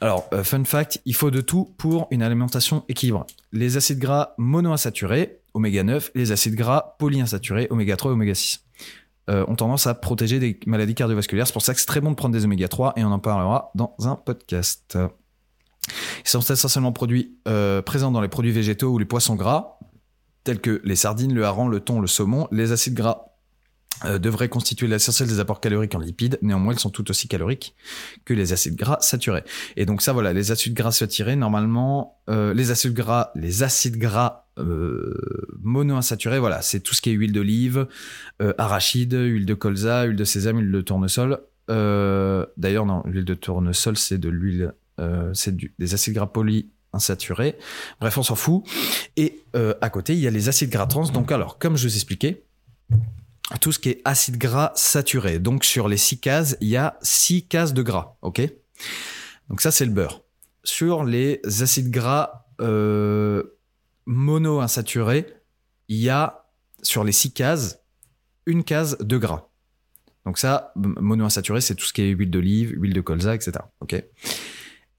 [0.00, 3.26] Alors, fun fact, il faut de tout pour une alimentation équilibrée.
[3.52, 8.34] Les acides gras monoinsaturés, oméga 9, et les acides gras polyinsaturés, oméga 3 et oméga
[8.34, 8.60] 6
[9.30, 11.46] euh, ont tendance à protéger des maladies cardiovasculaires.
[11.46, 13.20] C'est pour ça que c'est très bon de prendre des oméga 3 et on en
[13.20, 14.98] parlera dans un podcast.
[16.24, 19.78] Ils sont essentiellement produits euh, présents dans les produits végétaux ou les poissons gras,
[20.42, 22.48] tels que les sardines, le hareng, le thon, le saumon.
[22.50, 23.26] Les acides gras
[24.04, 26.38] euh, devraient constituer l'essentiel des apports caloriques en lipides.
[26.42, 27.76] Néanmoins, ils sont tout aussi caloriques
[28.24, 29.44] que les acides gras saturés.
[29.76, 34.49] Et donc ça, voilà, les acides gras saturés, normalement, les acides gras, les acides gras
[35.62, 37.86] monoinsaturés, voilà, c'est tout ce qui est huile d'olive,
[38.42, 41.40] euh, arachide, huile de colza, huile de sésame, huile de tournesol.
[41.70, 47.56] Euh, D'ailleurs, non, l'huile de tournesol, c'est de l'huile, euh, c'est des acides gras polyinsaturés.
[48.00, 48.64] Bref, on s'en fout.
[49.16, 51.08] Et euh, à côté, il y a les acides gras trans.
[51.08, 52.44] Donc, alors, comme je vous expliquais,
[53.60, 55.38] tout ce qui est acide gras saturé.
[55.38, 58.16] Donc, sur les six cases, il y a six cases de gras.
[58.22, 58.40] OK?
[59.48, 60.22] Donc, ça, c'est le beurre.
[60.62, 63.42] Sur les acides gras euh,
[64.06, 65.26] monoinsaturés,
[65.88, 66.46] il y a
[66.82, 67.80] sur les six cases
[68.46, 69.48] une case de gras.
[70.26, 73.52] Donc ça, monoinsaturé, c'est tout ce qui est huile d'olive, huile de colza, etc.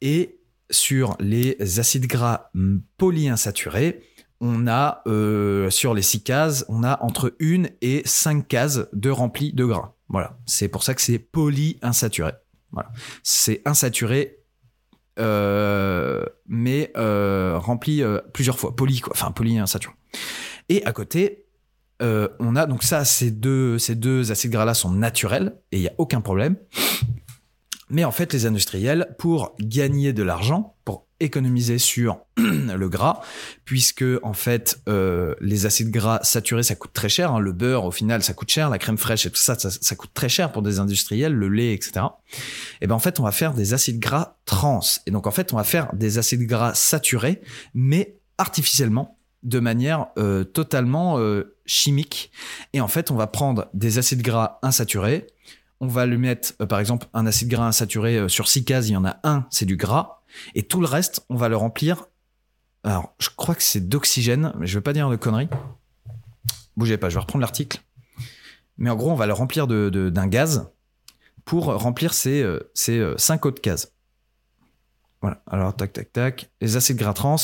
[0.01, 2.49] Et sur les acides gras
[2.97, 4.01] polyinsaturés,
[4.39, 9.11] on a euh, sur les six cases, on a entre une et cinq cases de
[9.11, 9.93] remplis de gras.
[10.09, 10.39] Voilà.
[10.47, 12.31] C'est pour ça que c'est polyinsaturé.
[12.71, 12.91] Voilà.
[13.21, 14.40] C'est insaturé
[15.17, 19.93] mais rempli plusieurs fois, poli quoi, enfin polyinsaturé.
[20.69, 21.45] Et à côté,
[21.99, 25.83] on a donc ça, ces deux, ces deux acides gras là sont naturels et il
[25.83, 26.55] y a aucun problème.
[27.89, 33.21] Mais en fait, les industriels, pour gagner de l'argent, pour économiser sur le gras,
[33.63, 37.39] puisque en fait euh, les acides gras saturés ça coûte très cher, hein.
[37.39, 40.11] le beurre au final ça coûte cher, la crème fraîche et tout ça, ça, coûte
[40.13, 42.05] très cher pour des industriels, le lait etc.
[42.81, 45.53] Et ben en fait on va faire des acides gras trans, et donc en fait
[45.53, 47.41] on va faire des acides gras saturés,
[47.73, 52.31] mais artificiellement de manière euh, totalement euh, chimique.
[52.73, 55.27] Et en fait on va prendre des acides gras insaturés,
[55.79, 58.95] on va lui mettre, par exemple, un acide gras insaturé sur six cases, il y
[58.95, 60.20] en a un, c'est du gras.
[60.55, 62.05] Et tout le reste, on va le remplir.
[62.83, 65.49] Alors, je crois que c'est d'oxygène, mais je veux pas dire de conneries.
[66.77, 67.81] Bougez pas, je vais reprendre l'article.
[68.77, 70.71] Mais en gros, on va le remplir d'un de, d'un gaz
[71.45, 73.93] pour remplir ces, euh, ces euh, cinq autres cases.
[75.21, 75.43] Voilà.
[75.47, 76.49] Alors, tac, tac, tac.
[76.61, 77.35] Les acides gras trans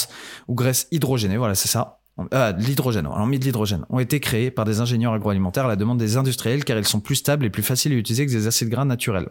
[0.47, 1.97] ou graisses hydrogénées, voilà, c'est ça.
[2.31, 5.75] Ah, l'hydrogène, alors mis de l'hydrogène, ont été créés par des ingénieurs agroalimentaires à la
[5.75, 8.47] demande des industriels car ils sont plus stables et plus faciles à utiliser que des
[8.47, 9.29] acides gras naturels.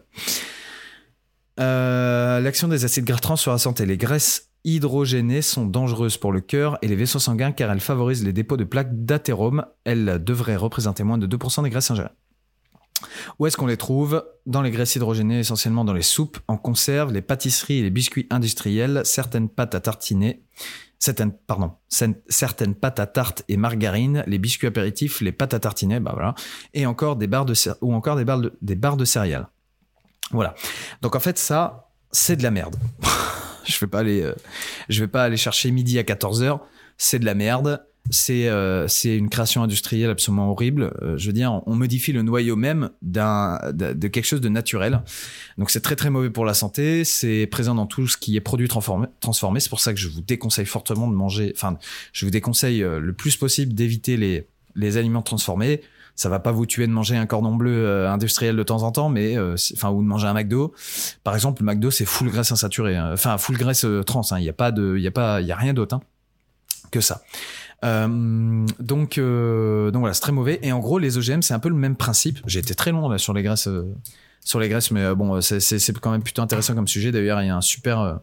[1.58, 3.86] Euh, l'action des acides gras trans sur la santé.
[3.86, 8.24] Les graisses hydrogénées sont dangereuses pour le cœur et les vaisseaux sanguins car elles favorisent
[8.24, 9.64] les dépôts de plaques d'athérome.
[9.84, 12.10] Elles devraient représenter moins de 2% des graisses ingérées.
[13.38, 14.24] Où est-ce qu'on les trouve?
[14.46, 18.26] Dans les graisses hydrogénées, essentiellement dans les soupes, en conserve, les pâtisseries et les biscuits
[18.30, 20.42] industriels, certaines pâtes à tartiner,
[20.98, 21.32] certaines,
[22.74, 26.34] pâtes à tarte et margarine, les biscuits apéritifs, les pâtes à tartiner, bah
[26.72, 28.24] et encore des barres de ou encore des
[28.74, 29.48] barres de céréales.
[30.30, 30.54] Voilà.
[31.02, 32.76] Donc en fait, ça, c'est de la merde.
[33.64, 34.34] je vais pas aller, euh,
[34.88, 36.60] je vais pas aller chercher midi à 14 h
[36.96, 37.84] C'est de la merde.
[38.10, 40.94] C'est euh, c'est une création industrielle absolument horrible.
[41.02, 45.02] Euh, je veux dire, on modifie le noyau même d'un de, quelque chose de naturel.
[45.58, 47.04] Donc c'est très très mauvais pour la santé.
[47.04, 49.08] C'est présent dans tout ce qui est produit transformé.
[49.18, 49.58] transformé.
[49.58, 51.52] C'est pour ça que je vous déconseille fortement de manger.
[51.56, 51.78] Enfin,
[52.12, 55.80] je vous déconseille le plus possible d'éviter les les aliments transformés
[56.16, 58.90] ça va pas vous tuer de manger un cordon bleu euh, industriel de temps en
[58.90, 60.72] temps, mais euh, enfin ou de manger un McDo.
[61.22, 63.10] Par exemple, le McDo c'est full graisse insaturée, hein.
[63.12, 64.22] enfin full graisse euh, trans.
[64.22, 64.40] Il hein.
[64.40, 66.00] n'y a pas de, il y a pas, il y a rien d'autre hein,
[66.90, 67.22] que ça.
[67.82, 70.58] donc, donc voilà, c'est très mauvais.
[70.62, 72.38] Et en gros, les OGM, c'est un peu le même principe.
[72.46, 73.68] J'ai été très long là sur les graisses,
[74.40, 77.12] sur les graisses, mais bon, c'est quand même plutôt intéressant comme sujet.
[77.12, 78.20] D'ailleurs, il y a un super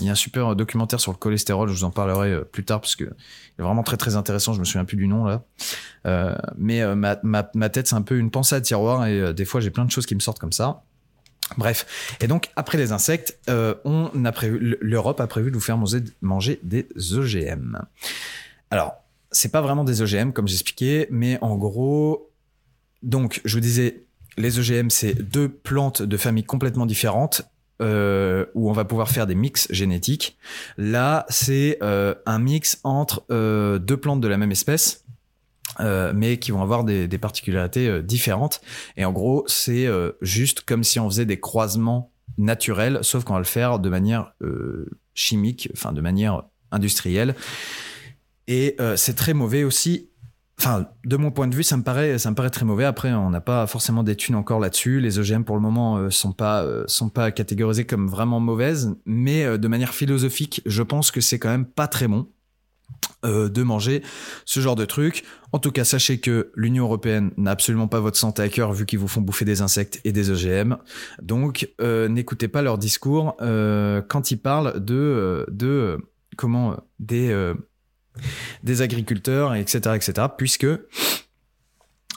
[0.00, 2.64] il y a un super documentaire sur le cholestérol, je vous en parlerai euh, plus
[2.64, 5.24] tard parce que il est vraiment très très intéressant, je me souviens plus du nom
[5.24, 5.44] là.
[6.06, 9.32] Euh, mais euh, ma, ma, ma, tête c'est un peu une pensée à tiroir et
[9.32, 10.82] des fois j'ai plein de choses qui me sortent comme ça.
[11.58, 15.76] Bref, et donc après les insectes, on a prévu, l'Europe a prévu de vous faire
[15.76, 17.78] manger, manger des OGM.
[18.70, 18.94] Alors,
[19.30, 22.30] c'est pas vraiment des OGM comme j'expliquais, mais en gros,
[23.02, 24.04] donc je vous disais,
[24.38, 27.42] les OGM c'est deux plantes de familles complètement différentes
[27.82, 30.38] euh, où on va pouvoir faire des mix génétiques.
[30.76, 35.04] Là, c'est euh, un mix entre euh, deux plantes de la même espèce.
[35.80, 38.60] mais qui vont avoir des, des particularités différentes.
[38.96, 39.88] Et en gros, c'est
[40.20, 44.34] juste comme si on faisait des croisements naturels, sauf qu'on va le faire de manière
[45.14, 47.34] chimique, enfin de manière industrielle.
[48.46, 50.10] Et c'est très mauvais aussi
[50.58, 52.16] Enfin, de mon point de vue, ça me paraît,
[52.50, 52.84] très mauvais.
[52.84, 55.00] Après, on n'a pas forcément d'études encore là-dessus.
[55.00, 58.94] Les OGM, pour le moment, euh, sont pas, euh, sont pas catégorisés comme vraiment mauvaises.
[59.04, 62.28] Mais euh, de manière philosophique, je pense que c'est quand même pas très bon
[63.22, 64.02] de manger
[64.44, 65.24] ce genre de truc.
[65.52, 68.84] En tout cas, sachez que l'Union européenne n'a absolument pas votre santé à cœur vu
[68.84, 70.76] qu'ils vous font bouffer des insectes et des OGM.
[71.22, 75.96] Donc, n'écoutez pas leur discours quand ils parlent de, de
[76.36, 77.54] comment des
[78.62, 80.28] des agriculteurs, etc., etc.
[80.36, 80.66] Puisque,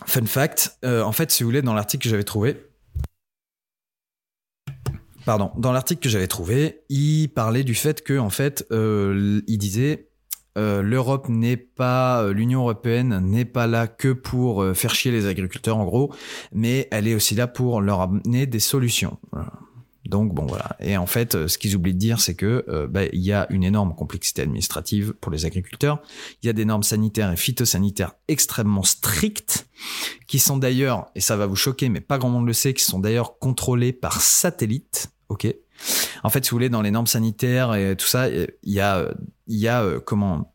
[0.06, 2.58] fun fact, euh, en fait, si vous voulez, dans l'article que j'avais trouvé,
[5.26, 9.58] pardon, dans l'article que j'avais trouvé, il parlait du fait que, en fait, euh, il
[9.58, 10.10] disait
[10.58, 15.78] euh, l'Europe n'est pas, l'Union européenne n'est pas là que pour faire chier les agriculteurs,
[15.78, 16.14] en gros,
[16.52, 19.20] mais elle est aussi là pour leur amener des solutions.
[20.08, 20.78] Donc bon voilà.
[20.80, 23.34] Et en fait, euh, ce qu'ils oublient de dire, c'est que euh, bah, il y
[23.34, 26.02] a une énorme complexité administrative pour les agriculteurs.
[26.42, 29.68] Il y a des normes sanitaires et phytosanitaires extrêmement strictes,
[30.26, 32.84] qui sont d'ailleurs, et ça va vous choquer, mais pas grand monde le sait, qui
[32.84, 35.12] sont d'ailleurs contrôlées par satellite.
[35.28, 35.54] Ok?
[36.24, 39.14] En fait, si vous voulez, dans les normes sanitaires et tout ça, il y a,
[39.48, 40.54] il y a euh, comment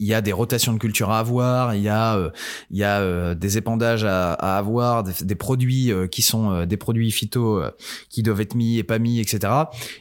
[0.00, 2.30] il y a des rotations de culture à avoir, il y a, euh,
[2.70, 6.64] il y a euh, des épandages à, à avoir, des, des produits euh, qui sont
[6.66, 7.62] des produits phyto
[8.08, 9.52] qui doivent être mis et pas mis, etc.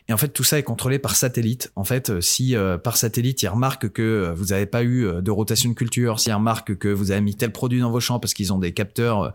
[0.07, 1.71] Et en fait, tout ça est contrôlé par satellite.
[1.75, 5.75] En fait, si par satellite, ils remarquent que vous n'avez pas eu de rotation de
[5.75, 8.59] culture, s'ils remarquent que vous avez mis tel produit dans vos champs parce qu'ils ont
[8.59, 9.33] des capteurs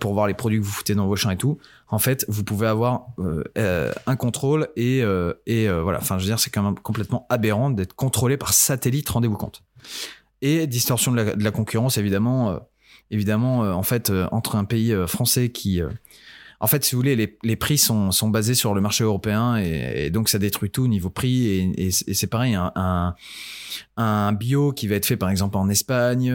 [0.00, 2.44] pour voir les produits que vous foutez dans vos champs et tout, en fait, vous
[2.44, 3.06] pouvez avoir
[3.56, 4.98] un contrôle et,
[5.46, 5.98] et voilà.
[5.98, 9.08] Enfin, je veux dire, c'est quand même complètement aberrant d'être contrôlé par satellite.
[9.08, 9.62] Rendez-vous compte.
[10.42, 12.58] Et distorsion de la, concurrence, évidemment, euh,
[13.12, 15.80] euh, euh, entre un pays français qui,
[16.60, 20.10] en fait, si vous voulez, les, prix sont, sont, basés sur le marché européen et,
[20.10, 21.72] donc ça détruit tout au niveau prix.
[21.78, 23.14] Et, c'est pareil, un,
[23.96, 26.32] un, bio qui va être fait par exemple en Espagne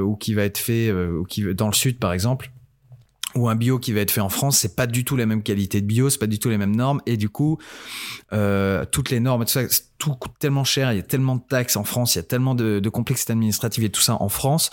[0.00, 2.50] ou qui va être fait ou qui dans le sud par exemple
[3.34, 5.42] ou un bio qui va être fait en France, c'est pas du tout la même
[5.42, 7.58] qualité de bio, c'est pas du tout les mêmes normes, et du coup,
[8.32, 9.62] euh, toutes les normes, tout ça,
[9.98, 12.24] tout coûte tellement cher, il y a tellement de taxes en France, il y a
[12.24, 14.70] tellement de, complexité administrative et tout ça en France,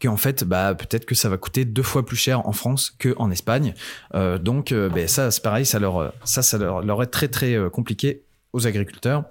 [0.00, 3.14] qu'en fait, bah peut-être que ça va coûter deux fois plus cher en France que
[3.18, 3.74] en Espagne.
[4.14, 7.28] Euh, donc, euh, ben ça, c'est pareil, ça leur, ça, ça leur, leur est très
[7.28, 9.24] très euh, compliqué aux agriculteurs.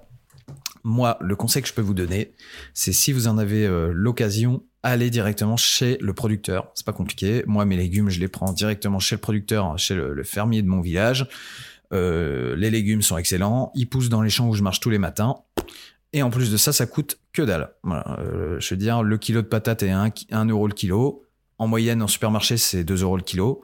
[0.84, 2.32] Moi, le conseil que je peux vous donner,
[2.74, 6.70] c'est si vous en avez euh, l'occasion, aller directement chez le producteur.
[6.74, 7.44] C'est pas compliqué.
[7.46, 10.80] Moi, mes légumes, je les prends directement chez le producteur, chez le, fermier de mon
[10.80, 11.28] village.
[11.92, 13.70] Euh, les légumes sont excellents.
[13.74, 15.36] Ils poussent dans les champs où je marche tous les matins.
[16.12, 17.70] Et en plus de ça, ça coûte que dalle.
[17.86, 21.24] Euh, je veux dire, le kilo de patates est 1, 1 euro le kilo.
[21.58, 23.62] En moyenne, en supermarché, c'est 2 euros le kilo.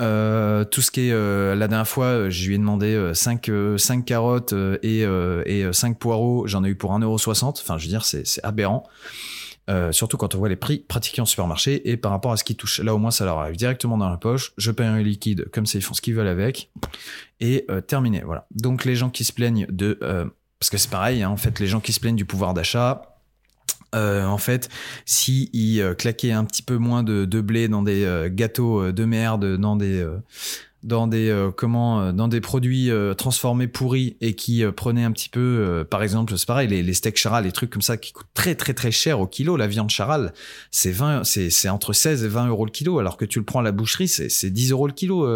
[0.00, 1.54] Euh, tout ce qui est...
[1.56, 5.00] La dernière fois, je lui ai demandé 5, euh, 5 carottes et,
[5.46, 6.46] et 5 poireaux.
[6.46, 7.54] J'en ai eu pour 1,60 euro.
[7.58, 8.86] Enfin, je veux dire, c'est aberrant.
[9.70, 12.42] Euh, surtout quand on voit les prix pratiqués en supermarché et par rapport à ce
[12.42, 12.80] qui touche.
[12.80, 14.52] Là, au moins, ça leur arrive directement dans la poche.
[14.56, 16.70] Je paye un liquide, comme ça, ils font ce qu'ils veulent avec.
[17.40, 18.22] Et euh, terminé.
[18.24, 18.46] Voilà.
[18.50, 19.98] Donc, les gens qui se plaignent de.
[20.02, 20.26] Euh,
[20.58, 23.02] parce que c'est pareil, hein, en fait, les gens qui se plaignent du pouvoir d'achat.
[23.92, 24.68] en fait,
[25.04, 29.56] si ils claquaient un petit peu moins de, de blé dans des gâteaux de merde,
[29.56, 30.06] dans des
[30.82, 35.12] dans des euh, comment euh, dans des produits euh, transformés pourris et qui prenaient un
[35.12, 38.12] petit peu par exemple c'est pareil les, les steaks charal les trucs comme ça qui
[38.12, 40.32] coûtent très très très cher au kilo la viande charal
[40.70, 43.44] c'est 20 c'est c'est entre 16 et 20 euros le kilo alors que tu le
[43.44, 45.26] prends à la boucherie c'est c'est 10 euros le kilo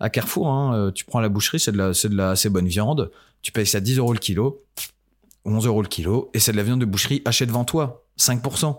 [0.00, 2.48] à Carrefour hein, tu prends à la boucherie c'est de la c'est de la assez
[2.48, 3.10] bonne viande
[3.42, 4.64] tu payes ça 10 euros le kilo
[5.44, 8.76] 11 euros le kilo et c'est de la viande de boucherie achète devant toi 5%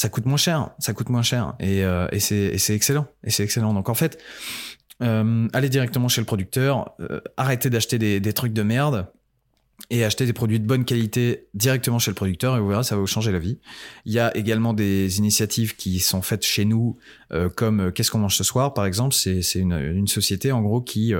[0.00, 3.44] ça coûte moins cher, ça coûte moins cher et, euh, et c'est excellent et c'est
[3.44, 3.74] excellent.
[3.74, 4.18] Donc en fait,
[5.02, 9.08] euh, allez directement chez le producteur, euh, arrêtez d'acheter des, trucs de merde
[9.88, 12.94] et acheter des produits de bonne qualité directement chez le producteur et vous verrez ça
[12.94, 13.58] va vous changer la vie.
[14.04, 16.96] Il y a également des initiatives qui sont faites chez nous
[17.32, 20.80] euh, comme qu'est-ce qu'on mange ce soir par exemple, c'est une, une société en gros
[20.80, 21.14] qui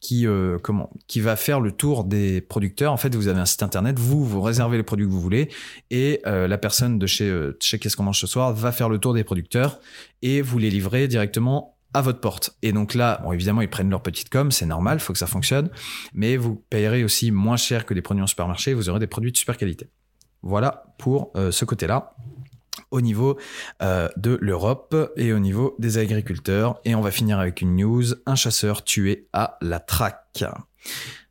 [0.00, 2.92] qui euh, comment qui va faire le tour des producteurs.
[2.92, 5.48] En fait, vous avez un site internet, vous vous réservez les produits que vous voulez
[5.90, 8.88] et euh, la personne de chez euh, chez qu'est-ce qu'on mange ce soir va faire
[8.88, 9.80] le tour des producteurs
[10.22, 12.56] et vous les livrez directement à votre porte.
[12.62, 15.26] Et donc là, bon, évidemment, ils prennent leur petite com, c'est normal, faut que ça
[15.26, 15.70] fonctionne,
[16.14, 19.32] mais vous payerez aussi moins cher que des produits en supermarché, vous aurez des produits
[19.32, 19.88] de super qualité.
[20.42, 22.14] Voilà pour ce côté-là
[22.90, 23.38] au niveau
[23.82, 26.80] euh, de l'Europe et au niveau des agriculteurs.
[26.84, 30.44] Et on va finir avec une news, un chasseur tué à la traque.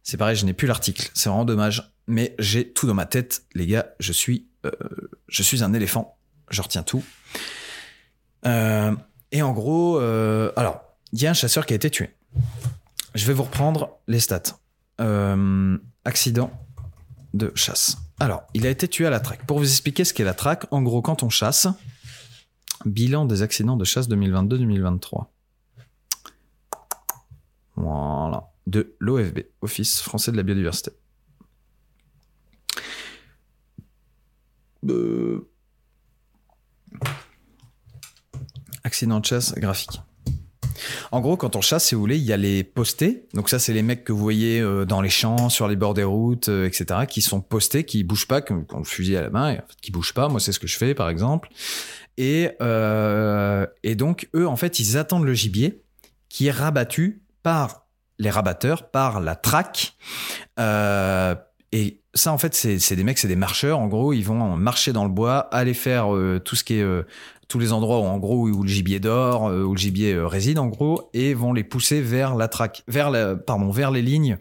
[0.04, 3.43] C'est pareil, je n'ai plus l'article, c'est vraiment dommage, mais j'ai tout dans ma tête,
[3.54, 4.71] les gars, je suis, euh,
[5.28, 6.17] je suis un éléphant,
[6.49, 7.04] je retiens tout.
[8.45, 8.95] Euh,
[9.38, 10.82] et en gros, alors,
[11.13, 12.15] il y a un chasseur qui a été tué.
[13.13, 14.60] Je vais vous reprendre les stats.
[16.06, 16.52] accident
[17.34, 17.98] de chasse.
[18.19, 19.45] Alors, il a été tué à la traque.
[19.45, 21.67] Pour vous expliquer ce qu'est la traque, en gros, quand on chasse,
[22.86, 25.26] bilan des accidents de chasse 2022-2023.
[27.76, 28.52] Voilà.
[28.67, 30.91] De l'OFB, Office français de la biodiversité.
[34.89, 35.50] Euh,
[38.86, 40.00] accident de chasse graphique.
[41.12, 43.28] En gros, quand on chasse, si vous voulez, il y a les postés.
[43.34, 45.93] Donc ça, c'est les mecs que vous voyez euh, dans les champs, sur les bords
[45.93, 49.21] des routes, euh, etc., qui sont postés, qui bougent pas, qui ont le fusil à
[49.21, 50.28] la main, qui bougent pas.
[50.28, 51.50] Moi, c'est ce que je fais, par exemple.
[52.17, 55.82] Et, euh, et donc, eux, en fait, ils attendent le gibier
[56.30, 57.86] qui est rabattu par
[58.17, 59.93] les rabatteurs, par la traque.
[60.58, 63.80] et ça, en fait, c'est des mecs, c'est des marcheurs.
[63.80, 66.08] En gros, ils vont marcher dans le bois, aller faire
[66.45, 66.86] tout ce qui est
[67.47, 70.67] tous les endroits où en gros où le gibier dort, où le gibier réside en
[70.67, 74.38] gros, et vont les pousser vers la traque, vers la, pardon, vers les lignes,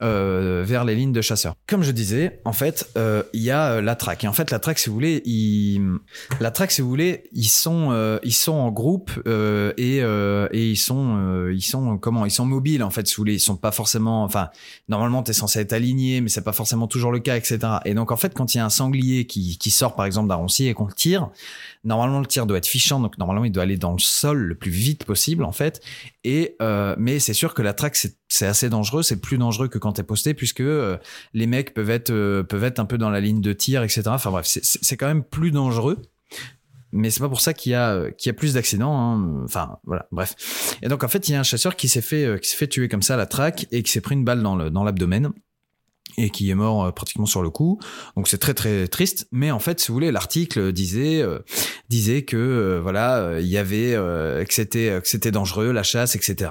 [0.00, 1.54] vers les lignes de chasseurs.
[1.66, 4.24] Comme je disais, en fait, il y a la traque.
[4.24, 5.80] Et en fait, la traque, si vous voulez, ils,
[6.40, 11.48] la traque, si vous voulez, ils sont, ils sont en groupe et, et ils sont,
[11.50, 14.24] ils sont comment, ils sont mobiles en fait, si vous voulez, ils sont pas forcément,
[14.24, 14.48] enfin,
[14.88, 17.58] normalement, tu es censé être aligné, mais c'est pas forcément toujours le cas, etc.
[17.84, 20.28] Et donc, en fait, quand il y a un sanglier qui, qui sort, par exemple,
[20.28, 21.30] d'un roncier et qu'on tire,
[21.88, 24.54] normalement, le tir doit être fichant, donc normalement, il doit aller dans le sol le
[24.54, 25.80] plus vite possible, en fait.
[26.22, 29.78] Et, euh, mais c'est sûr que la traque, c'est assez dangereux, c'est plus dangereux que
[29.78, 30.98] quand t'es posté, puisque euh,
[31.34, 34.02] les mecs peuvent être, euh, peuvent être un peu dans la ligne de tir, etc.
[34.06, 35.98] Enfin bref, c'est quand même plus dangereux
[36.90, 39.42] mais c'est pas pour ça qu'il y a qu'il y a plus d'accidents hein.
[39.44, 42.40] enfin voilà bref et donc en fait il y a un chasseur qui s'est fait
[42.40, 44.42] qui s'est fait tuer comme ça à la traque et qui s'est pris une balle
[44.42, 45.32] dans le dans l'abdomen
[46.18, 47.78] et qui est mort euh, pratiquement sur le coup.
[48.16, 49.28] Donc c'est très très triste.
[49.32, 51.38] Mais en fait, si vous voulez, l'article disait euh,
[51.88, 56.50] disait que euh, voilà, il y avait que c'était que c'était dangereux la chasse, etc.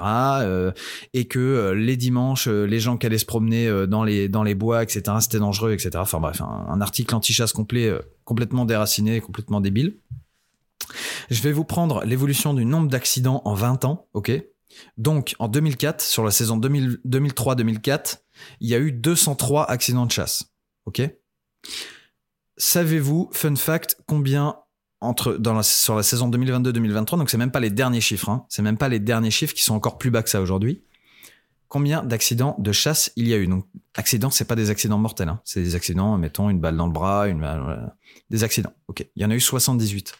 [1.12, 4.82] et que les dimanches, les gens qui allaient se promener dans les dans les bois,
[4.82, 5.02] etc.
[5.20, 5.90] C'était dangereux, etc.
[5.96, 7.92] Enfin bref, un, un article anti-chasse complet,
[8.24, 9.96] complètement déraciné, complètement débile.
[11.30, 14.32] Je vais vous prendre l'évolution du nombre d'accidents en 20 ans, ok?
[14.96, 18.18] Donc en 2004, sur la saison 2003-2004
[18.60, 20.52] il y a eu 203 accidents de chasse.
[20.86, 21.02] Ok?
[22.56, 24.56] Savez-vous, fun fact, combien
[25.00, 28.44] entre dans la, sur la saison 2022-2023, donc c'est même pas les derniers chiffres, hein,
[28.48, 30.82] c'est même pas les derniers chiffres qui sont encore plus bas que ça aujourd'hui.
[31.68, 33.46] Combien d'accidents de chasse il y a eu?
[33.46, 35.40] Donc, accidents, c'est pas des accidents mortels, hein.
[35.44, 37.26] c'est des accidents, mettons une balle dans le bras,
[38.30, 38.72] des accidents.
[38.88, 40.14] Ok, il y en a eu 78.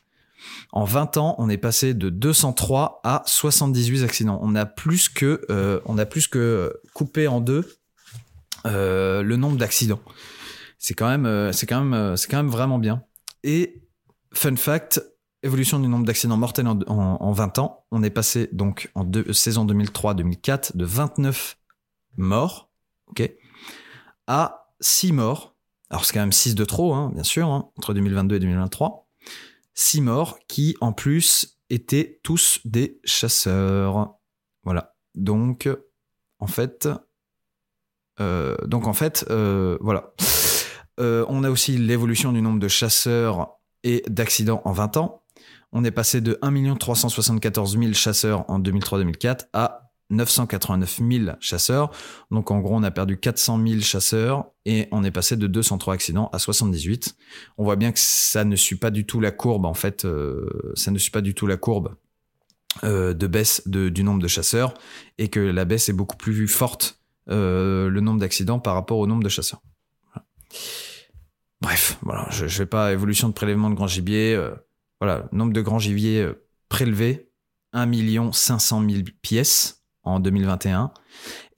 [0.73, 4.39] En 20 ans, on est passé de 203 à 78 accidents.
[4.43, 7.78] On a plus que, euh, on a plus que coupé en deux
[8.67, 10.01] euh, le nombre d'accidents.
[10.79, 13.03] C'est quand même, euh, euh, c'est quand même vraiment bien.
[13.43, 13.83] Et
[14.33, 15.03] fun fact,
[15.43, 17.85] évolution du nombre d'accidents mortels en, 20 ans.
[17.91, 21.59] On est passé donc en saison 2003-2004 de 29
[22.17, 22.71] morts,
[23.07, 23.31] ok,
[24.27, 25.55] à 6 morts.
[25.91, 29.09] Alors c'est quand même 6 de trop, hein, bien sûr, hein, entre 2022 et 2023.
[29.75, 34.17] 6 morts qui en plus étaient tous des chasseurs.
[34.65, 34.97] Voilà.
[35.15, 35.69] Donc
[36.41, 36.89] en fait,
[38.67, 40.13] donc en fait, euh, voilà.
[41.01, 45.23] Euh, on a aussi l'évolution du nombre de chasseurs et d'accidents en 20 ans.
[45.73, 51.91] On est passé de 1 374 000 chasseurs en 2003-2004 à 989 000 chasseurs.
[52.31, 55.95] Donc en gros, on a perdu 400 000 chasseurs et on est passé de 203
[55.95, 57.15] accidents à 78.
[57.59, 60.07] On voit bien que ça ne suit pas du tout la courbe, en fait,
[60.75, 61.95] ça ne suit pas du tout la courbe
[62.83, 64.73] de baisse du nombre de chasseurs
[65.19, 66.98] et que la baisse est beaucoup plus forte
[67.31, 69.61] euh, le nombre d'accidents par rapport au nombre de chasseurs.
[71.61, 74.35] Bref, voilà, je, ne vais pas évolution de prélèvement de grand gibier.
[74.35, 74.55] Euh,
[75.01, 77.31] voilà, nombre de grands gibiers euh, prélevés
[77.75, 80.91] 1 500 000 pièces en 2021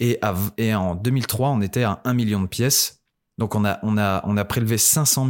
[0.00, 0.18] et,
[0.56, 3.02] et en 2003 on était à 1 million de pièces.
[3.38, 5.28] Donc on a on a on a prélevé 500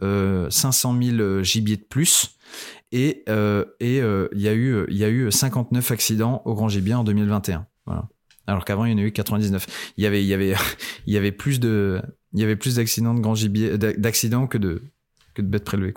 [0.00, 2.36] 000 500 000 gibiers de plus
[2.92, 3.24] et
[3.80, 7.66] et il y eu il y a eu 59 accidents au grand gibier en 2021.
[7.86, 8.08] Voilà
[8.46, 9.66] alors qu'avant il y en a eu 99.
[9.96, 14.82] Il y avait, plus d'accidents d'accidents que de,
[15.38, 15.94] bêtes prélevées.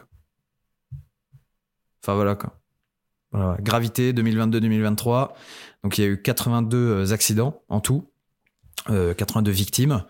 [2.03, 2.59] Enfin voilà quoi.
[3.59, 5.31] Gravité 2022-2023.
[5.83, 8.09] Donc il y a eu 82 euh, accidents en tout,
[8.89, 10.03] euh, 82 victimes.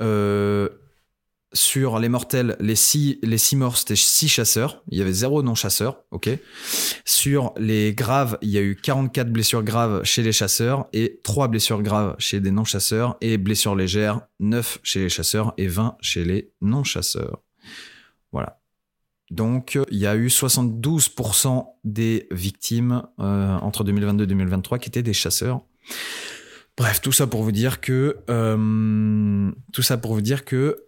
[0.00, 0.68] Euh,
[1.52, 4.82] sur les mortels, les six, les six morts, c'était six chasseurs.
[4.88, 6.30] Il y avait zéro non-chasseur, ok.
[7.04, 11.48] Sur les graves, il y a eu 44 blessures graves chez les chasseurs et 3
[11.48, 16.24] blessures graves chez des non-chasseurs et blessures légères, 9 chez les chasseurs et 20 chez
[16.24, 17.42] les non-chasseurs.
[18.32, 18.60] Voilà.
[19.30, 25.02] Donc, il y a eu 72% des victimes euh, entre 2022 et 2023 qui étaient
[25.02, 25.62] des chasseurs.
[26.76, 30.84] Bref, tout ça pour vous dire que euh, tout ça pour vous dire que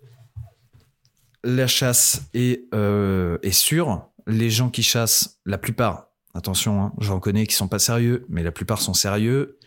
[1.45, 4.09] la chasse euh, est, sûre.
[4.27, 8.43] Les gens qui chassent, la plupart, attention, hein, j'en connais qui sont pas sérieux, mais
[8.43, 9.59] la plupart sont sérieux,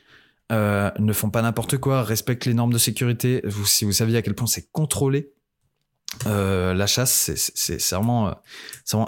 [0.51, 3.41] euh, ne font pas n'importe quoi, respectent les normes de sécurité.
[3.45, 5.31] Vous, si vous saviez à quel point c'est contrôlé,
[6.25, 8.35] euh, la chasse, c'est vraiment,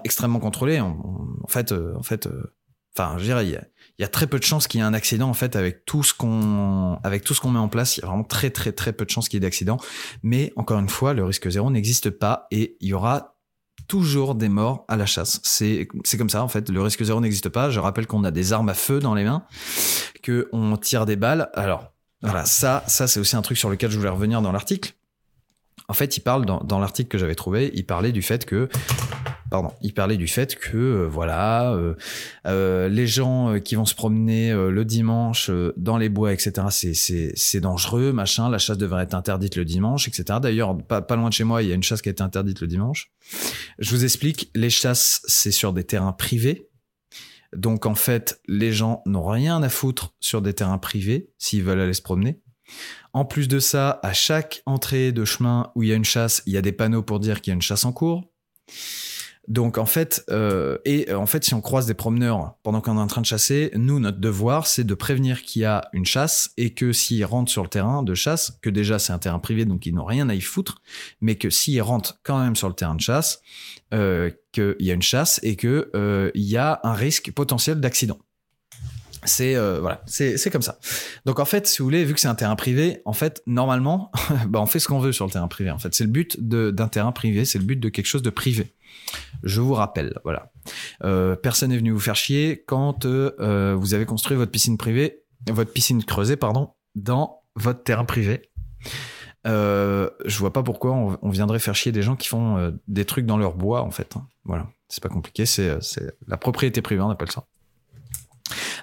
[0.04, 0.80] extrêmement contrôlé.
[0.80, 2.30] En, fait, en fait,
[2.96, 5.30] enfin, je dirais, il y a très peu de chances qu'il y ait un accident
[5.30, 7.97] en fait avec tout ce qu'on met en place.
[7.97, 9.78] Il y a vraiment très très très peu de chances qu'il y ait d'accident.
[10.24, 13.36] Mais encore une fois, le risque zéro n'existe pas et il y aura
[13.89, 15.41] toujours des morts à la chasse.
[15.43, 16.70] C'est comme ça en fait.
[16.70, 17.70] Le risque zéro n'existe pas.
[17.70, 19.43] Je rappelle qu'on a des armes à feu dans les mains,
[20.24, 21.50] que on tire des balles.
[21.54, 21.91] Alors
[22.22, 24.93] voilà, ça c'est aussi un truc sur lequel je voulais revenir dans l'article.
[25.89, 28.70] En fait, il parle dans l'article que j'avais trouvé, il parlait du fait que
[29.50, 31.95] pardon, il parlait du fait que euh, voilà, euh,
[32.45, 36.68] euh, les gens qui vont se promener le dimanche dans les bois, etc.
[37.36, 38.50] C'est dangereux, machin.
[38.50, 40.39] La chasse devrait être interdite le dimanche, etc.
[40.41, 42.24] D'ailleurs, pas pas loin de chez moi, il y a une chasse qui a été
[42.24, 43.12] interdite le dimanche.
[43.80, 46.68] Je vous explique, les chasses, c'est sur des terrains privés.
[47.56, 51.82] Donc en fait, les gens n'ont rien à foutre sur des terrains privés s'ils veulent
[51.82, 52.39] aller se promener.
[53.14, 56.43] En plus de ça, à chaque entrée de chemin où il y a une chasse,
[56.45, 58.32] il y a des panneaux pour dire qu'il y a une chasse en cours.
[59.50, 62.97] Donc en fait, euh, et euh, en fait, si on croise des promeneurs pendant qu'on
[62.97, 66.06] est en train de chasser, nous notre devoir c'est de prévenir qu'il y a une
[66.06, 69.39] chasse et que s'ils rentrent sur le terrain de chasse, que déjà c'est un terrain
[69.39, 70.84] privé donc ils n'ont rien à y foutre,
[71.20, 73.41] mais que s'ils rentrent quand même sur le terrain de chasse,
[73.91, 77.80] euh, qu'il y a une chasse et que euh, il y a un risque potentiel
[77.80, 78.20] d'accident.
[79.26, 80.80] C'est euh, voilà, c'est comme ça.
[81.26, 84.12] Donc en fait, si vous voulez, vu que c'est un terrain privé, en fait, normalement,
[84.47, 85.72] bah on fait ce qu'on veut sur le terrain privé.
[85.72, 88.30] En fait, c'est le but d'un terrain privé, c'est le but de quelque chose de
[88.30, 88.74] privé.
[89.44, 90.52] Je vous rappelle, voilà.
[91.04, 95.24] Euh, personne n'est venu vous faire chier quand euh, vous avez construit votre piscine privée,
[95.50, 98.50] votre piscine creusée, pardon, dans votre terrain privé.
[99.48, 102.72] Euh, je vois pas pourquoi on, on viendrait faire chier des gens qui font euh,
[102.88, 104.18] des trucs dans leur bois, en fait.
[104.18, 104.28] hein.
[104.44, 105.78] Voilà, c'est pas compliqué, c'est
[106.28, 107.46] la propriété privée, on appelle ça.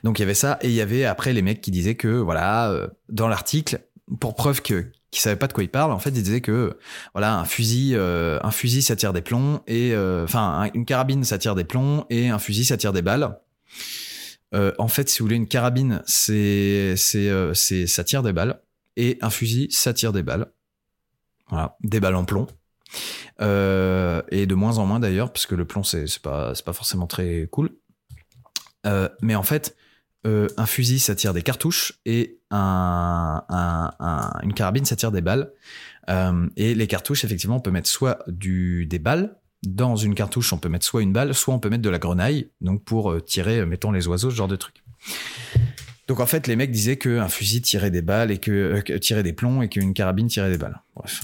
[0.05, 2.09] Donc il y avait ça, et il y avait après les mecs qui disaient que,
[2.09, 3.81] voilà, dans l'article,
[4.21, 6.79] pour preuve que qui savaient pas de quoi ils parlent, en fait, ils disaient que
[7.15, 10.85] voilà, un fusil, euh, un fusil ça tire des plombs et euh, enfin un- une
[10.85, 13.39] carabine ça tire des plombs et un fusil ça tire des balles.
[14.55, 18.61] Euh, en fait, si vous voulez, une carabine c'est c'est ça tire des balles
[18.97, 20.53] et un fusil ça tire des balles.
[21.49, 22.47] Voilà, des balles en plomb.
[23.41, 27.49] Et de moins en moins d'ailleurs, parce que le plomb c'est pas pas forcément très
[27.51, 27.71] cool.
[29.23, 29.77] Mais en fait,
[30.27, 35.13] euh, un fusil ça tire des cartouches et un, un- un- une carabine ça tire
[35.13, 35.51] des balles.
[36.11, 39.37] Euh, et les cartouches, effectivement, on peut mettre soit des balles.
[39.67, 41.99] Dans une cartouche, on peut mettre soit une balle, soit on peut mettre de la
[41.99, 44.85] grenaille, donc pour euh, tirer, mettons, les oiseaux, ce genre de truc.
[46.07, 49.33] Donc en fait, les mecs disaient qu'un fusil tirait des balles et que, tirait des
[49.33, 50.81] plombs et qu'une carabine tirait des balles.
[50.95, 51.23] Bref,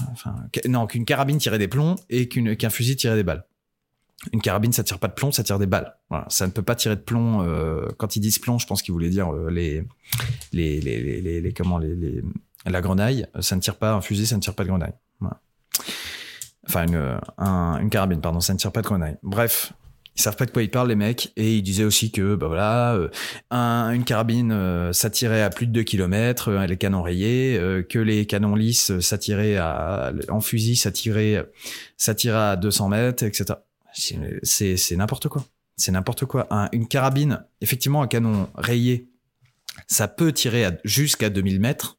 [0.67, 3.45] non, qu'une carabine tirait des plombs et qu'un fusil tirait des balles.
[4.31, 5.95] Une carabine, ça tire pas de plomb, ça tire des balles.
[6.29, 7.41] Ça ne peut pas tirer de plomb.
[7.41, 9.83] euh, quand ils disent plomb, je pense qu'ils voulaient dire euh, les,
[10.53, 12.23] les, les, les, les- comment les, les-
[12.65, 13.25] la grenaille.
[13.41, 14.93] Ça ne tire pas un fusil, ça ne tire pas de grenaille.
[15.19, 15.41] Voilà.
[16.67, 19.17] Enfin, une, euh, un- une carabine, pardon, ça ne tire pas de grenaille.
[19.23, 19.73] Bref,
[20.15, 22.47] ils savent pas de quoi ils parlent les mecs et ils disaient aussi que bah
[22.47, 23.09] voilà, euh,
[23.51, 27.59] un- une carabine euh, ça tirait à plus de 2 km, les canons rayés,
[27.89, 31.43] que les canons lisses tirait à en fusil ça tirait
[31.97, 33.55] à 200 mètres, etc.
[33.93, 35.45] C'est- n'importe quoi.
[35.77, 36.47] C'est n'importe quoi.
[36.51, 39.09] Un- une carabine, effectivement, un canon rayé,
[39.87, 41.97] ça peut tirer jusqu'à 2000 mètres.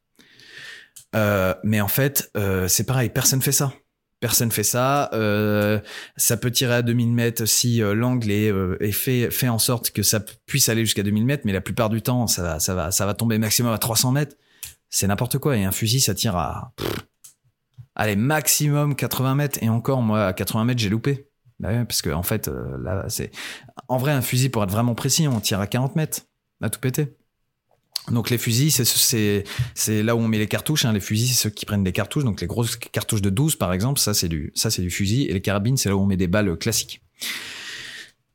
[1.16, 3.72] Euh, mais en fait, euh, c'est pareil, personne fait ça.
[4.20, 5.10] Personne fait ça.
[5.12, 5.80] Euh,
[6.16, 10.68] ça peut tirer à 2000 mètres si l'angle est, fait, en sorte que ça puisse
[10.68, 13.78] aller jusqu'à 2000 mètres, mais la plupart du temps, ça va, ça tomber maximum à
[13.78, 14.36] 300 mètres.
[14.88, 15.56] C'est n'importe quoi.
[15.56, 16.72] Et un fusil, ça tire à,
[17.96, 19.58] allez, maximum 80 mètres.
[19.62, 21.28] Et encore, moi, à 80 mètres, j'ai loupé.
[21.64, 23.30] Bah parce que en fait, euh, là, c'est,
[23.88, 26.20] en vrai, un fusil pour être vraiment précis, on tire à 40 mètres,
[26.60, 27.16] à tout péter.
[28.10, 30.84] Donc les fusils, c'est là où on met les cartouches.
[30.84, 30.92] Hein.
[30.92, 32.24] Les fusils, c'est ceux qui prennent des cartouches.
[32.24, 34.52] Donc les grosses cartouches de 12, par exemple, ça c'est du
[34.90, 35.22] fusil.
[35.22, 37.00] Et les carabines, c'est là où on met des balles classiques.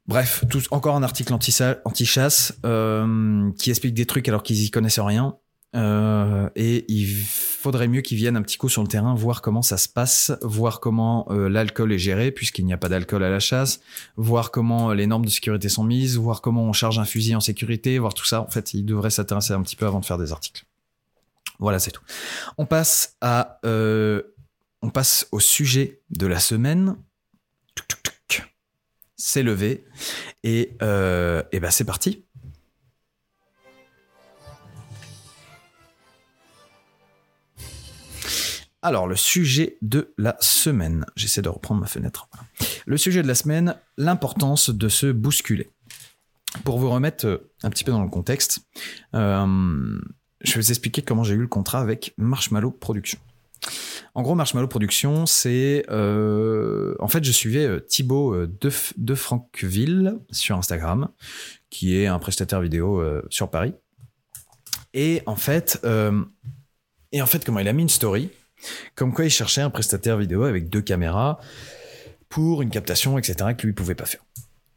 [0.08, 5.38] Bref, encore un article anti-chasse euh, qui explique des trucs alors qu'ils y connaissent rien.
[5.76, 9.62] Euh, et il faudrait mieux qu'ils viennent un petit coup sur le terrain, voir comment
[9.62, 13.30] ça se passe, voir comment euh, l'alcool est géré, puisqu'il n'y a pas d'alcool à
[13.30, 13.80] la chasse,
[14.16, 17.36] voir comment euh, les normes de sécurité sont mises, voir comment on charge un fusil
[17.36, 18.42] en sécurité, voir tout ça.
[18.42, 20.66] En fait, ils devraient s'intéresser un petit peu avant de faire des articles.
[21.60, 22.04] Voilà, c'est tout.
[22.58, 26.96] On passe à, on passe au sujet de la semaine.
[29.18, 29.84] C'est levé
[30.46, 32.24] et, et ben c'est parti.
[38.82, 41.06] Alors, le sujet de la semaine.
[41.18, 42.30] J'essaie de reprendre ma fenêtre.
[42.86, 45.70] Le sujet de la semaine, l'importance de se bousculer.
[46.64, 48.62] Pour vous remettre euh, un petit peu dans le contexte,
[49.16, 50.00] euh,
[50.42, 53.20] je vais vous expliquer comment j'ai eu le contrat avec Marshmallow Productions.
[54.16, 55.86] En gros, Marshmallow Productions, c'est...
[55.90, 59.16] euh, en fait, je suivais Thibaut de, de
[60.32, 61.10] sur Instagram,
[61.70, 63.74] qui est un prestataire vidéo sur Paris.
[64.94, 65.86] Et en fait,
[67.12, 68.30] et en fait, comment il a mis une story?
[68.96, 71.40] Comme quoi il cherchait un prestataire vidéo avec deux caméras
[72.30, 74.24] pour une captation, etc., que lui pouvait pas faire.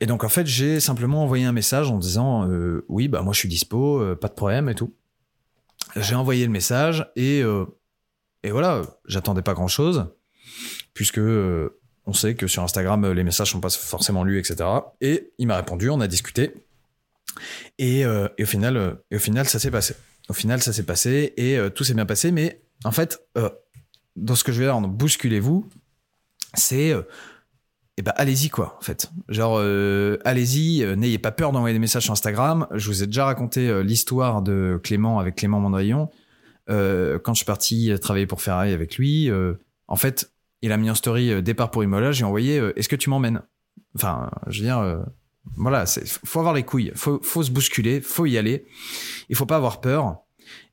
[0.00, 3.32] Et donc en fait, j'ai simplement envoyé un message en disant euh, oui, bah moi
[3.32, 4.96] je suis dispo, euh, pas de problème et tout.
[5.94, 7.66] J'ai envoyé le message et euh,
[8.42, 10.06] et voilà, j'attendais pas grand chose
[10.92, 11.20] puisque
[12.04, 14.68] On sait que sur Instagram, les messages sont pas forcément lus, etc.
[15.00, 16.52] Et il m'a répondu, on a discuté.
[17.78, 19.94] Et, et au final, et au final, ça s'est passé.
[20.28, 22.32] Au final, ça s'est passé et tout s'est bien passé.
[22.32, 23.24] Mais en fait,
[24.16, 25.68] dans ce que je vais dire, bousculez-vous,
[26.54, 26.94] c'est
[27.98, 29.10] et ben allez-y quoi en fait.
[29.28, 32.66] Genre euh, allez-y euh, n'ayez pas peur d'envoyer des messages sur Instagram.
[32.72, 36.10] Je vous ai déjà raconté euh, l'histoire de Clément avec Clément Mandrion
[36.70, 39.54] Euh, quand je suis parti travailler pour Ferrari avec lui euh,
[39.88, 40.32] en fait
[40.62, 42.12] il a mis en story euh, départ pour Imola.
[42.12, 43.42] J'ai envoyé euh, est-ce que tu m'emmènes?
[43.94, 45.02] Enfin je veux dire euh,
[45.56, 45.84] voilà
[46.24, 46.92] faut avoir les couilles.
[46.94, 48.64] Faut faut se bousculer faut y aller.
[49.28, 50.16] Il faut pas avoir peur.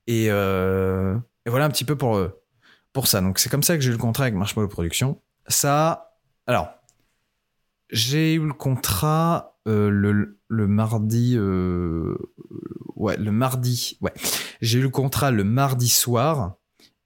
[0.07, 2.29] Et, euh, et voilà un petit peu pour euh,
[2.93, 6.15] pour ça donc c'est comme ça que j'ai eu le contrat avec Marshmallow Productions ça
[6.47, 6.69] alors
[7.91, 11.35] j'ai eu le contrat euh, le, mardi.
[11.37, 12.15] euh,
[12.95, 13.97] ouais, le mardi.
[14.01, 14.13] Ouais.
[14.61, 16.55] J'ai eu le contrat le mardi soir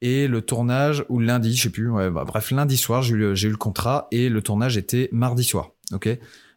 [0.02, 1.90] et le tournage, ou lundi, je sais plus.
[1.90, 4.78] Ouais, bah, bref, lundi soir, j'ai eu, le- j'ai eu le contrat et le tournage
[4.78, 5.72] était mardi soir.
[5.94, 6.10] Ok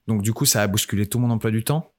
[0.06, 1.92] Donc, du coup, ça a bousculé tout mon emploi du temps.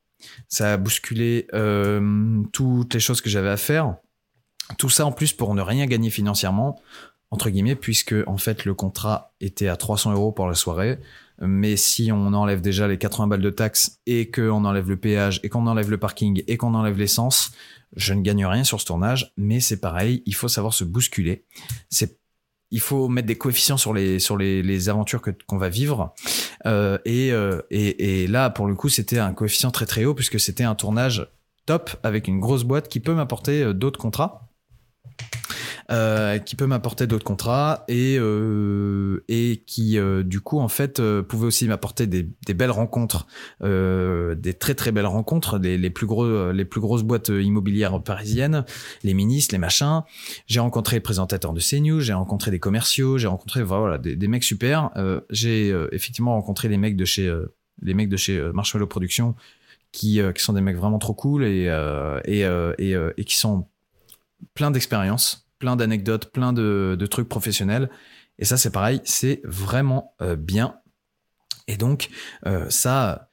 [0.48, 3.96] Ça a bousculé euh, toutes les choses que j'avais à faire.
[4.78, 6.82] Tout ça en plus pour ne rien gagner financièrement,
[7.32, 11.00] entre guillemets, puisque en fait le contrat était à 300 euros pour la soirée.
[11.40, 15.40] Mais si on enlève déjà les 80 balles de taxes et qu'on enlève le péage
[15.44, 17.52] et qu'on enlève le parking et qu'on enlève l'essence,
[17.96, 19.34] je ne gagne rien sur ce tournage.
[19.38, 21.46] Mais c'est pareil, il faut savoir se bousculer.
[22.72, 26.14] Il faut mettre des coefficients sur les sur les aventures que qu'on va vivre
[26.66, 30.16] Euh, et, euh, et et là pour le coup c'était un coefficient très très haut
[30.16, 31.28] puisque c'était un tournage
[31.66, 34.50] top avec une grosse boîte qui peut m'apporter euh, d'autres contrats
[35.90, 41.02] euh, qui peut m'apporter d'autres contrats et euh, et qui euh, du coup en fait
[41.22, 42.24] pouvait aussi m'apporter des,
[42.54, 43.26] belles rencontres
[43.62, 48.66] des très très belles rencontres les, les plus gros les plus grosses boîtes immobilières parisiennes
[49.04, 50.04] les ministres les machins.
[50.46, 54.44] J'ai rencontré les présentateurs de CNews j'ai rencontré des commerciaux j'ai rencontré voilà des, mecs
[54.44, 54.90] super.
[55.30, 57.34] J'ai effectivement rencontré les mecs de chez
[57.82, 59.36] les mecs de chez Marshmallow Productions
[59.94, 61.74] qui, qui sont des mecs vraiment trop cool et,
[62.26, 63.68] et, et, qui sont
[64.54, 67.90] plein d'expériences, plein d'anecdotes, plein de, trucs professionnels.
[68.40, 70.76] Et ça, c'est pareil, c'est vraiment euh, bien.
[71.68, 72.10] Et donc,
[72.46, 73.30] euh, ça,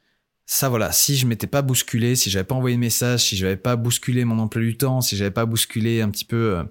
[0.46, 3.56] ça, voilà, si je m'étais pas bousculé, si j'avais pas envoyé de message, si j'avais
[3.56, 6.64] pas bousculé mon emploi du temps, si j'avais pas bousculé un petit peu euh,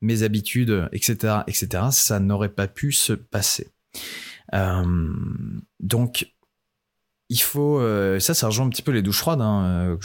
[0.00, 3.70] mes habitudes, etc., etc., ça n'aurait pas pu se passer.
[5.80, 6.32] Donc,
[7.28, 7.80] il faut,
[8.18, 9.96] ça, ça rejoint un petit peu les douches froides, hein,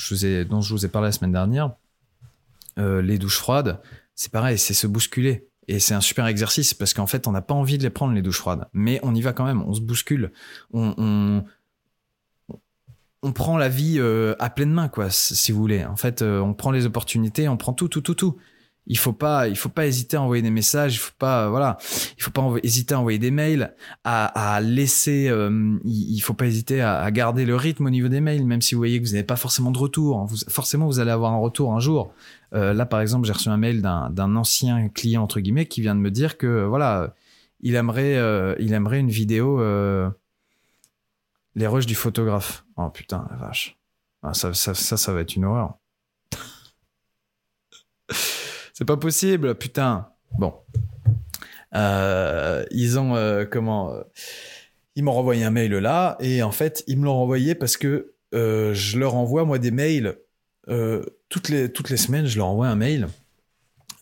[0.48, 1.72] dont je vous ai parlé la semaine dernière.
[2.78, 3.82] Les douches froides,
[4.16, 5.48] c'est pareil, c'est se bousculer.
[5.68, 8.14] Et c'est un super exercice parce qu'en fait, on n'a pas envie de les prendre,
[8.14, 8.68] les douches froides.
[8.74, 10.32] Mais on y va quand même, on se bouscule.
[10.72, 11.44] On, on,
[13.24, 15.84] on prend la vie euh, à pleine main, quoi, si vous voulez.
[15.84, 18.38] En fait, euh, on prend les opportunités, on prend tout, tout, tout, tout.
[18.88, 20.96] Il faut pas, il faut pas hésiter à envoyer des messages.
[20.96, 21.78] Il faut pas, voilà,
[22.18, 23.74] il faut pas hésiter à envoyer des mails,
[24.04, 25.28] à, à laisser.
[25.28, 28.76] euh, il, faut pas hésiter à, garder le rythme au niveau des mails, même si
[28.76, 30.26] vous voyez que vous n'avez pas forcément de retour.
[30.26, 32.14] Vous, forcément, vous allez avoir un retour un jour.
[32.54, 35.96] Euh, là, par exemple, j'ai reçu un mail d'un ancien client entre guillemets qui vient
[35.96, 37.16] de me dire que euh, voilà,
[37.62, 38.16] il aimerait,
[38.60, 39.60] il aimerait une vidéo.
[41.56, 42.66] les rushs du photographe.
[42.78, 43.78] Oh putain, la vache.
[44.22, 45.76] Ah, ça, ça, ça, ça va être une horreur.
[48.78, 50.10] C'est pas possible, putain.
[50.38, 50.54] Bon.
[51.74, 54.02] Euh, ils ont euh, comment euh,
[54.98, 58.14] Ils m'ont renvoyé un mail là et en fait ils me l'ont renvoyé parce que
[58.34, 60.18] je leur envoie moi des mails
[61.30, 62.26] toutes les semaines.
[62.26, 63.08] Je leur envoie un mail.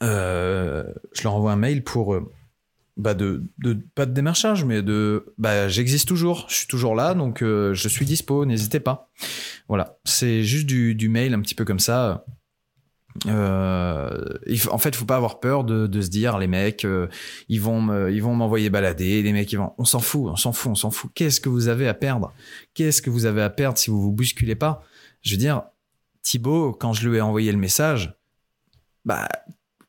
[0.02, 2.20] Je leur envoie un mail pour
[2.98, 3.44] bah de,
[3.94, 8.06] pas de démarchage mais de bah j'existe toujours je suis toujours là donc je suis
[8.06, 9.10] dispo n'hésitez pas
[9.68, 12.24] voilà c'est juste du mail un petit peu comme ça
[13.28, 14.38] euh,
[14.72, 17.08] en fait faut pas avoir peur de, se dire les mecs euh,
[17.48, 20.52] ils vont ils vont m'envoyer balader les mecs ils vont on s'en fout on s'en
[20.52, 22.34] fout on s'en fout qu'est-ce que vous avez à perdre?
[22.74, 24.84] Qu'est-ce que vous avez à perdre si vous vous bousculez pas?
[25.22, 25.64] Je veux dire
[26.24, 28.16] Thibaut quand je lui ai envoyé le message
[29.06, 29.28] bah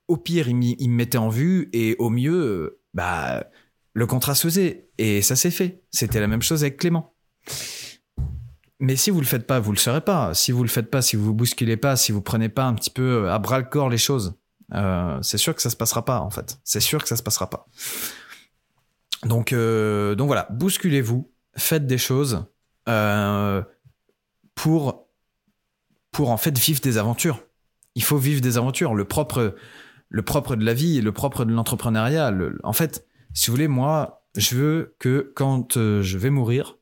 [0.09, 3.45] au pire, il, il me mettait en vue et au mieux, bah,
[3.93, 4.89] le contrat se faisait.
[4.99, 5.83] Et ça s'est fait.
[5.91, 7.15] C'était la même chose avec Clément.
[8.81, 10.35] Mais si vous le faites pas, vous le saurez pas.
[10.35, 12.75] Si vous le faites pas, si vous vous bousculez pas, si vous prenez pas un
[12.75, 14.35] petit peu à bras le corps les choses,
[14.75, 16.59] euh, c'est sûr que ça se passera pas en fait.
[16.65, 17.67] C'est sûr que ça se passera pas.
[19.25, 22.45] Donc, euh, donc voilà, bousculez-vous, faites des choses
[22.89, 23.63] euh,
[24.55, 25.07] pour
[26.11, 27.43] pour en fait vivre des aventures.
[27.95, 28.95] Il faut vivre des aventures.
[28.95, 29.55] Le propre
[30.11, 32.31] le propre de la vie le propre de l'entrepreneuriat.
[32.31, 36.77] le- En fait, si vous voulez, moi, je veux que quand euh, je vais mourir,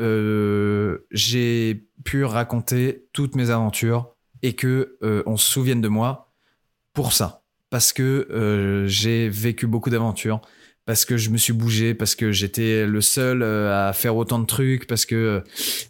[0.00, 6.32] euh, j'ai pu raconter toutes mes aventures et que euh, on se souvienne de moi
[6.92, 10.40] pour ça, parce que euh, j'ai vécu beaucoup d'aventures,
[10.84, 14.46] parce que je me suis bougé, parce que j'étais le seul à faire autant de
[14.46, 15.42] trucs, parce que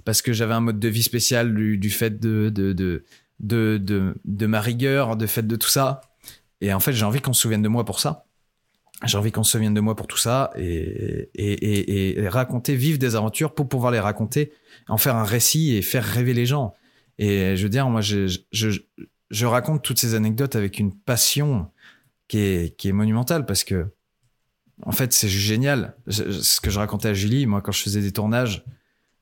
[0.05, 3.05] parce que j'avais un mode de vie spécial du, fait de de, de
[3.41, 6.01] de, de de ma rigueur, de fait de tout ça.
[6.61, 8.26] Et en fait, j'ai envie qu'on se souvienne de moi pour ça.
[9.05, 12.99] J'ai envie qu'on se souvienne de moi pour tout ça et, et, et, raconter, vivre
[12.99, 14.53] des aventures pour pouvoir les raconter,
[14.89, 16.73] en faire un récit et faire rêver les gens.
[17.19, 18.71] Et je veux dire, moi, je, je,
[19.31, 21.71] je raconte toutes ces anecdotes avec une passion
[22.29, 23.87] qui est, qui est monumentale parce que,
[24.83, 25.97] en fait, c'est génial.
[26.09, 28.65] Ce que je racontais à Julie, moi, quand je faisais des tournages,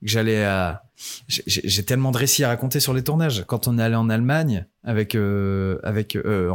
[0.03, 0.85] j'allais à.
[1.29, 3.45] J'ai tellement de récits à raconter sur les tournages.
[3.47, 6.53] Quand on est allé en Allemagne avec, euh, avec euh,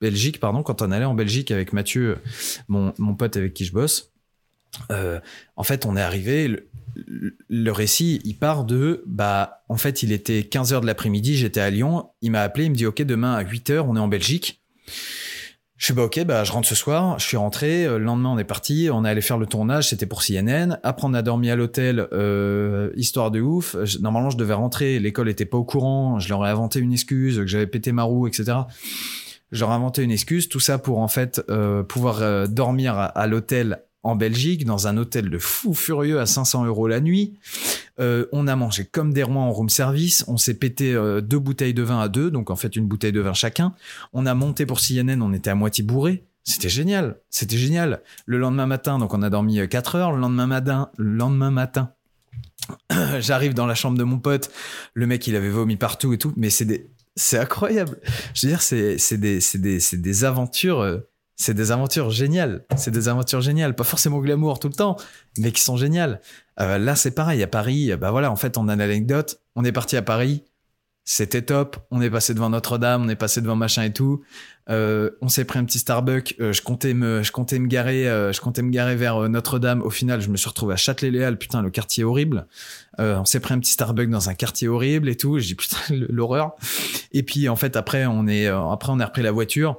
[0.00, 2.18] Belgique, pardon, quand on allait en Belgique avec Mathieu,
[2.68, 4.12] mon, mon pote avec qui je bosse,
[4.90, 5.20] euh,
[5.56, 6.64] en fait, on est arrivé.
[7.48, 11.60] Le, récit, il part de, bah, en fait, il était 15 h de l'après-midi, j'étais
[11.60, 12.08] à Lyon.
[12.22, 14.62] Il m'a appelé, il me dit, OK, demain à 8 h on est en Belgique.
[15.78, 17.18] Je suis bah ok, bah je rentre ce soir.
[17.18, 17.84] Je suis rentré.
[17.84, 18.88] Euh, le lendemain, on est parti.
[18.90, 19.90] On est allé faire le tournage.
[19.90, 20.78] C'était pour CNN.
[20.82, 22.08] Après, on a dormi à l'hôtel.
[22.14, 23.76] Euh, histoire de ouf.
[24.00, 24.98] Normalement, je devais rentrer.
[24.98, 26.18] L'école était pas au courant.
[26.18, 28.54] Je leur ai inventé une excuse que j'avais pété ma roue, etc
[29.52, 33.82] ai inventé une excuse, tout ça pour en fait euh, pouvoir euh, dormir à, l'hôtel
[34.02, 37.34] en Belgique, dans un hôtel de fou furieux à 500 euros la nuit.
[37.98, 40.24] Euh, on a mangé comme des rois en room service.
[40.28, 43.20] On s'est pété deux bouteilles de vin à deux, donc en fait une bouteille de
[43.20, 43.72] vin chacun.
[44.12, 46.24] On a monté pour CNN, on était à moitié bourré.
[46.44, 48.02] C'était génial, c'était génial.
[48.24, 50.12] Le lendemain matin, donc on a dormi 4 heures.
[50.12, 51.90] Le lendemain matin, le lendemain matin,
[53.18, 54.50] j'arrive dans la chambre de mon pote.
[54.94, 57.98] Le mec, il avait vomi partout et tout, mais c'est des c'est incroyable.
[58.34, 60.98] Je veux dire, c'est, des, des, des aventures, euh,
[61.36, 62.64] c'est des aventures géniales.
[62.76, 63.74] C'est des aventures géniales.
[63.74, 64.96] Pas forcément glamour tout le temps,
[65.38, 66.20] mais qui sont géniales.
[66.60, 67.42] Euh, là, c'est pareil.
[67.42, 69.40] À Paris, bah voilà, en fait, on a l'anecdote.
[69.54, 70.44] On est parti à Paris.
[71.08, 71.76] C'était top.
[71.92, 74.24] On est passé devant Notre-Dame, on est passé devant machin et tout.
[74.68, 76.34] Euh, on s'est pris un petit Starbucks.
[76.40, 79.28] Euh, je comptais me, je comptais me garer, euh, je comptais me garer vers euh,
[79.28, 79.82] Notre-Dame.
[79.82, 81.38] Au final, je me suis retrouvé à Châtelet-Léal.
[81.38, 82.48] Putain, le quartier horrible.
[82.98, 85.38] on s'est pris un petit Starbucks dans un quartier horrible et tout.
[85.38, 86.56] J'ai putain l'horreur.
[87.12, 89.76] Et puis en fait après on est, après on a repris la voiture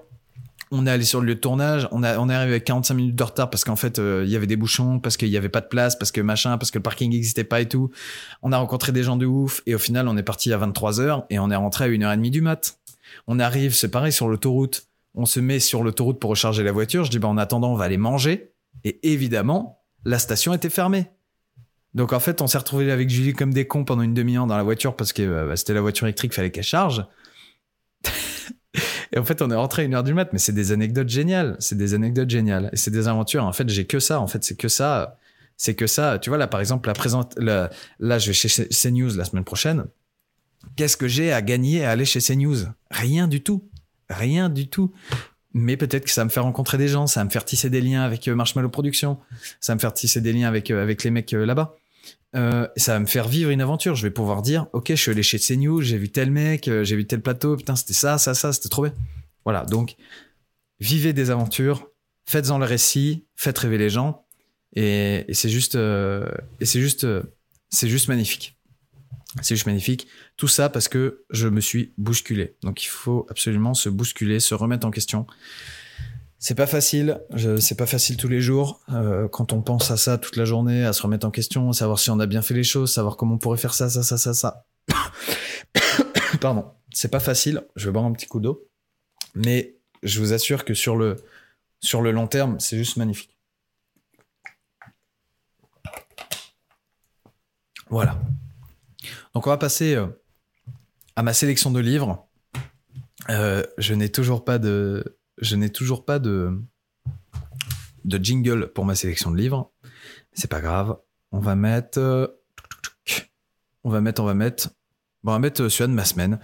[0.72, 2.94] on est allé sur le lieu de tournage, on, a, on est arrivé avec 45
[2.94, 5.38] minutes de retard parce qu'en fait, euh, il y avait des bouchons, parce qu'il y
[5.38, 7.90] avait pas de place, parce que machin, parce que le parking n'existait pas et tout.
[8.42, 11.00] On a rencontré des gens de ouf et au final, on est parti à 23
[11.00, 12.80] heures et on est rentré à 1h30 du mat.
[13.28, 14.88] On arrive, c'est pareil, sur l'autoroute.
[15.16, 17.06] On se met sur l'autoroute pour recharger la voiture.
[17.06, 18.52] Je dis, bah, en attendant, on va aller manger.
[18.84, 21.08] Et évidemment, la station était fermée.
[21.94, 24.58] Donc en fait, on s'est retrouvé avec Julie comme des cons pendant une demi-heure dans
[24.58, 27.06] la voiture parce que euh, bah, c'était la voiture électrique, fallait qu'elle charge.
[29.14, 31.56] Et en fait, on est rentré une heure du mat, mais c'est des anecdotes géniales.
[31.60, 32.70] C'est des anecdotes géniales.
[32.74, 33.46] Et c'est des aventures.
[33.46, 34.20] En fait, j'ai que ça.
[34.20, 35.18] En fait, c'est que ça.
[35.56, 36.20] C'est que ça.
[36.20, 39.86] Tu vois, là, par exemple, la présente, là, je vais chez CNews la semaine prochaine.
[40.76, 42.58] Qu'est-ce que j'ai à gagner à aller chez CNews?
[42.92, 43.64] Rien du tout.
[44.10, 44.92] Rien du tout.
[45.54, 47.70] Mais peut-être que ça va me faire rencontrer des gens, ça va me faire tisser
[47.72, 49.18] des liens avec euh, Marshmallow Productions,
[49.60, 51.76] ça va me faire tisser des liens avec, euh, avec les mecs euh, là-bas.
[52.38, 53.96] Euh, ça va me faire vivre une aventure.
[53.96, 56.84] Je vais pouvoir dire, ok, je suis allé chez CNews, j'ai vu tel mec, euh,
[56.84, 58.94] j'ai vu tel plateau, putain, c'était ça, ça, ça, c'était trop bien.
[59.44, 59.96] Voilà, donc
[60.80, 61.90] vivez des aventures,
[62.26, 64.26] faites-en le récit, faites rêver les gens,
[64.76, 66.30] et, c'est juste, euh,
[66.60, 67.08] et c'est juste,
[67.70, 68.58] c'est juste magnifique.
[69.42, 70.08] C'est juste magnifique.
[70.36, 72.56] Tout ça parce que je me suis bousculé.
[72.64, 75.28] Donc il faut absolument se bousculer, se remettre en question.
[76.40, 77.20] C'est pas facile,
[77.60, 78.82] c'est pas facile tous les jours.
[78.90, 81.74] Euh, quand on pense à ça toute la journée, à se remettre en question, à
[81.74, 84.04] savoir si on a bien fait les choses, savoir comment on pourrait faire ça, ça,
[84.04, 84.66] ça, ça, ça.
[86.42, 87.64] Pardon, c'est pas facile.
[87.76, 88.70] Je vais boire un petit coup d'eau,
[89.34, 91.16] mais je vous assure que sur le
[92.12, 93.38] long terme, c'est juste magnifique.
[97.90, 98.20] Voilà.
[99.34, 100.08] Donc on va passer euh,
[101.16, 102.28] à ma sélection de livres.
[103.30, 106.60] Euh, je n'ai toujours pas de je n'ai toujours pas de,
[108.06, 109.72] de jingle pour ma sélection de livres.
[110.34, 110.98] C'est pas grave.
[111.32, 112.38] On va mettre.
[113.84, 114.70] On va mettre, on va mettre.
[115.24, 116.40] Bon, on va mettre celui de ma semaine.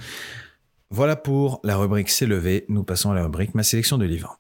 [0.90, 2.66] Voilà pour la rubrique C'est levé.
[2.70, 4.40] Nous passons à la rubrique Ma sélection de livres.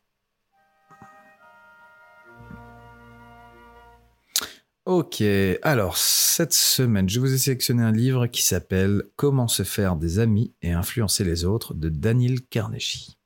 [4.85, 5.23] Ok,
[5.61, 10.19] alors cette semaine, je vous ai sélectionné un livre qui s'appelle Comment se faire des
[10.19, 13.17] amis et influencer les autres de Daniel Carnegie.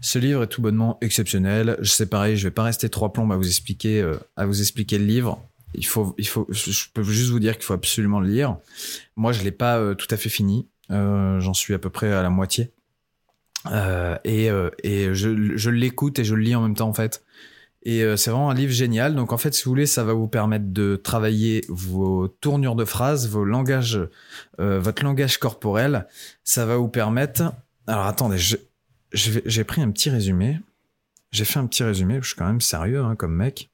[0.00, 1.78] Ce livre est tout bonnement exceptionnel.
[1.82, 4.98] C'est pareil, je vais pas rester trois plombes à vous expliquer, euh, à vous expliquer
[4.98, 5.42] le livre.
[5.74, 8.56] Il faut, il faut, je peux juste vous dire qu'il faut absolument le lire.
[9.16, 10.68] Moi, je l'ai pas euh, tout à fait fini.
[10.90, 12.72] Euh, J'en suis à peu près à la moitié.
[13.70, 14.48] Euh, et,
[14.82, 17.22] et je, je l'écoute et je le lis en même temps en fait.
[17.82, 19.14] Et c'est vraiment un livre génial.
[19.14, 22.84] Donc en fait, si vous voulez, ça va vous permettre de travailler vos tournures de
[22.84, 24.00] phrases, vos langages,
[24.58, 26.06] votre langage corporel.
[26.44, 27.54] Ça va vous permettre.
[27.86, 28.56] Alors attendez, je,
[29.12, 30.60] j'ai pris un petit résumé.
[31.32, 33.70] J'ai fait un petit résumé, je suis quand même sérieux hein, comme mec.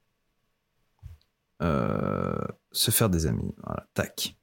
[1.63, 2.37] euh,
[2.73, 3.55] se faire des amis.
[3.65, 4.37] Voilà, tac.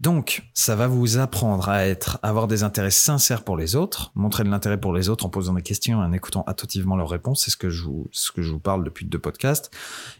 [0.00, 4.44] Donc, ça va vous apprendre à être, avoir des intérêts sincères pour les autres, montrer
[4.44, 7.42] de l'intérêt pour les autres en posant des questions et en écoutant attentivement leurs réponses.
[7.44, 9.72] C'est ce que je vous, ce que je vous parle depuis deux podcasts.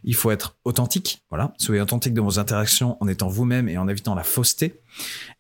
[0.03, 1.23] Il faut être authentique.
[1.31, 1.53] Voilà.
[1.59, 4.81] Soyez authentique dans vos interactions en étant vous-même et en évitant la fausseté.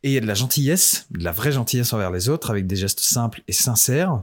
[0.04, 2.68] Et il y a de la gentillesse, de la vraie gentillesse envers les autres avec
[2.68, 4.22] des gestes simples et sincères.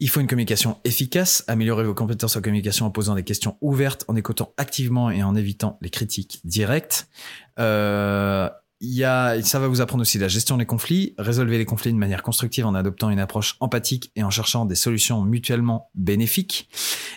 [0.00, 4.04] Il faut une communication efficace, améliorer vos compétences en communication en posant des questions ouvertes,
[4.08, 7.08] en écoutant activement et en évitant les critiques directes.
[7.58, 8.48] Euh,
[8.80, 11.98] y a, ça va vous apprendre aussi la gestion des conflits, résolver les conflits de
[11.98, 16.68] manière constructive en adoptant une approche empathique et en cherchant des solutions mutuellement bénéfiques.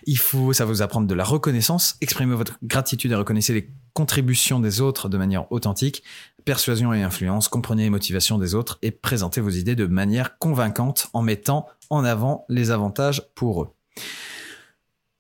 [0.06, 3.70] Il faut, ça va vous apprendre de la reconnaissance, exprimer votre gratitude et reconnaissez les
[3.94, 6.04] contributions des autres de manière authentique,
[6.46, 11.10] persuasion et influence, comprenez les motivations des autres et présentez vos idées de manière convaincante
[11.14, 13.70] en mettant en avant les avantages pour eux.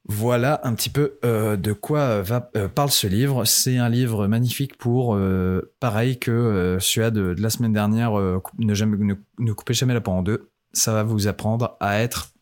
[0.06, 3.46] Voilà un petit peu euh, de quoi va, euh, parle ce livre.
[3.46, 9.74] C'est un livre magnifique pour, euh, pareil que celui de, la semaine dernière, ne, coupez
[9.74, 10.50] jamais la peau en deux.
[10.74, 12.34] Ça va vous apprendre à être,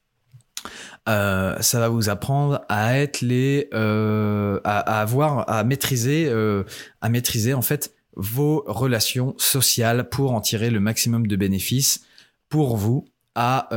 [1.05, 6.31] ça va vous apprendre à être les, à, avoir, à maîtriser,
[7.01, 12.05] à maîtriser en fait vos relations sociales pour en tirer le maximum de bénéfices
[12.47, 13.05] pour vous.
[13.35, 13.67] À,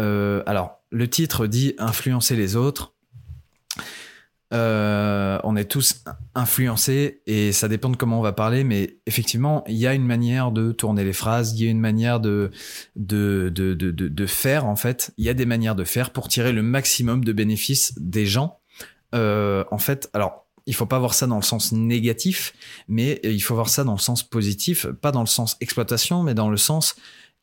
[0.46, 2.91] alors, le titre dit influencer les autres
[4.52, 9.64] euh, on est tous influencés et ça dépend de comment on va parler, mais effectivement,
[9.66, 12.50] il y a une manière de tourner les phrases, il y a une manière de,
[12.96, 15.12] de, de, de, faire, en fait.
[15.16, 18.60] Il y a des manières de faire pour tirer le maximum de bénéfices des gens.
[19.14, 22.52] Euh, en fait, alors, il faut pas voir ça dans le sens négatif,
[22.88, 26.34] mais il faut voir ça dans le sens positif, pas dans le sens exploitation, mais
[26.34, 26.94] dans le sens,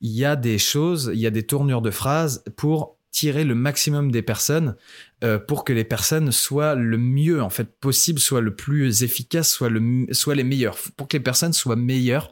[0.01, 3.55] il y a des choses, il y a des tournures de phrases pour tirer le
[3.55, 4.75] maximum des personnes
[5.23, 9.49] euh, pour que les personnes soient le mieux en fait possible, soient le plus efficace,
[9.51, 10.77] soient, le, les meilleures.
[10.95, 12.31] Pour que les personnes soient meilleures,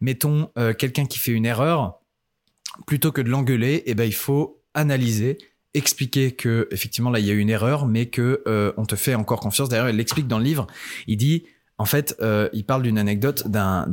[0.00, 2.00] mettons euh, quelqu'un qui fait une erreur,
[2.86, 5.38] plutôt que de l'engueuler, eh ben, il faut analyser,
[5.74, 8.96] expliquer que effectivement là il y a eu une erreur, mais que euh, on te
[8.96, 9.68] fait encore confiance.
[9.68, 10.66] D'ailleurs, il l'explique dans le livre.
[11.06, 11.44] Il dit,
[11.78, 12.16] en fait,
[12.52, 13.84] il parle d'une anecdote d'un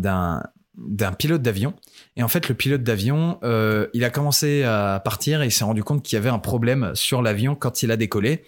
[0.77, 1.73] d'un pilote d'avion.
[2.17, 5.63] Et en fait, le pilote d'avion, euh, il a commencé à partir et il s'est
[5.63, 8.43] rendu compte qu'il y avait un problème sur l'avion quand il a décollé.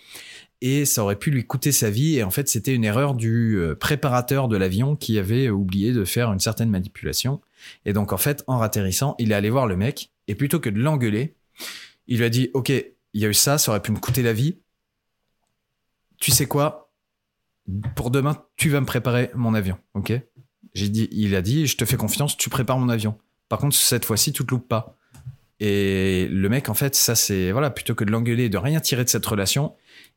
[0.62, 2.18] Et ça aurait pu lui coûter sa vie.
[2.18, 6.04] Et en fait, c'était une erreur du euh, préparateur de l'avion qui avait oublié de
[6.06, 7.42] faire une certaine manipulation.
[7.86, 10.12] Et donc, en fait, en ratterrissant, il est allé voir le mec.
[10.28, 11.36] Et plutôt que de l'engueuler,
[12.08, 14.24] il lui a dit, OK, il y a eu ça, ça aurait pu me coûter
[14.24, 14.58] la vie.
[16.20, 16.92] Tu sais quoi?
[17.96, 19.78] Pour demain, tu vas me préparer mon avion.
[19.94, 20.14] OK?
[20.74, 23.18] J'ai dit, il a dit, je te fais confiance, tu prépares mon avion.
[23.54, 24.98] Par contre, cette fois-ci, tu te loupes pas.
[25.60, 29.04] Et le mec, en fait, ça c'est voilà, plutôt que de l'engueuler, de rien tirer
[29.04, 29.76] de cette relation,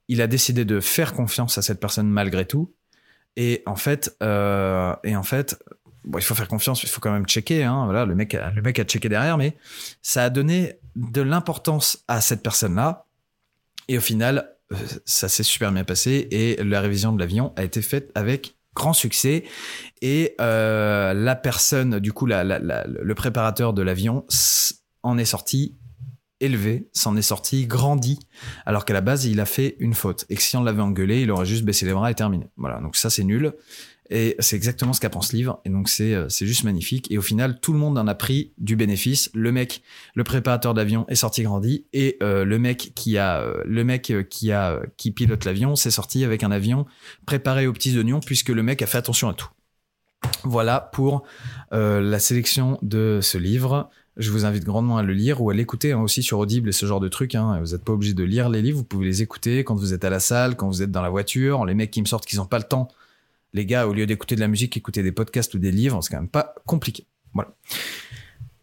[0.08, 2.72] il a décidé de faire confiance à cette personne malgré tout.
[3.36, 5.62] Et en fait, euh, et en fait,
[6.14, 7.62] il faut faire confiance, il faut quand même checker.
[7.62, 9.54] Hein, voilà, le mec, a, le mec a checké derrière, mais
[10.00, 13.04] ça a donné de l'importance à cette personne-là.
[13.88, 17.64] Et au final, euh, ça s'est super bien passé et la révision de l'avion a
[17.64, 19.42] été faite avec grand succès.
[20.02, 24.24] Et euh, la personne, du coup, le préparateur de l'avion
[25.02, 25.74] en est sorti
[26.38, 28.18] élevé, s'en est sorti grandi,
[28.66, 30.26] alors qu'à la base, il a fait une faute.
[30.28, 32.46] Et que si on l'avait engueulé, il aurait juste baissé les bras et terminé.
[32.58, 33.54] Voilà, donc ça, c'est nul.
[34.10, 35.60] Et c'est exactement ce qu'apprend ce livre.
[35.64, 37.10] Et donc, c'est, euh, c'est juste magnifique.
[37.10, 39.30] Et au final, tout le monde en a pris du bénéfice.
[39.34, 39.82] Le mec,
[40.14, 41.86] le préparateur d'avion est sorti grandi.
[41.92, 45.90] Et euh, le mec qui a, euh, le mec qui a, qui pilote l'avion, s'est
[45.90, 46.86] sorti avec un avion
[47.26, 49.48] préparé aux petits oignons puisque le mec a fait attention à tout.
[50.44, 51.22] Voilà pour
[51.70, 53.90] la sélection de ce livre.
[54.16, 56.72] Je vous invite grandement à le lire ou à l'écouter hein, aussi sur Audible et
[56.72, 57.34] ce genre de trucs.
[57.34, 57.60] Hein.
[57.60, 60.04] Vous n'êtes pas obligé de lire les livres, vous pouvez les écouter quand vous êtes
[60.04, 61.66] à la salle, quand vous êtes dans la voiture.
[61.66, 62.88] Les mecs qui me sortent qu'ils n'ont pas le temps
[63.56, 66.10] les gars, au lieu d'écouter de la musique, écouter des podcasts ou des livres, c'est
[66.10, 67.06] quand même pas compliqué.
[67.32, 67.56] Voilà.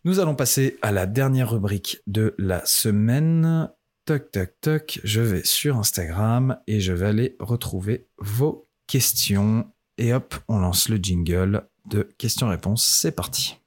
[0.05, 3.71] Nous allons passer à la dernière rubrique de la semaine.
[4.05, 4.99] Toc, toc, toc.
[5.03, 9.65] Je vais sur Instagram et je vais aller retrouver vos questions.
[9.97, 12.85] Et hop, on lance le jingle de questions-réponses.
[12.85, 13.57] C'est parti.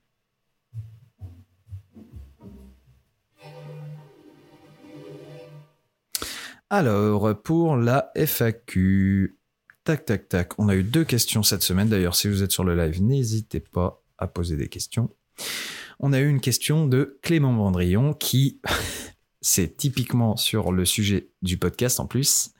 [6.70, 9.35] Alors, pour la FAQ,
[9.86, 10.58] Tac, tac, tac.
[10.58, 11.88] On a eu deux questions cette semaine.
[11.88, 15.14] D'ailleurs, si vous êtes sur le live, n'hésitez pas à poser des questions.
[16.00, 18.60] On a eu une question de Clément Vendrillon qui,
[19.40, 22.50] c'est typiquement sur le sujet du podcast en plus,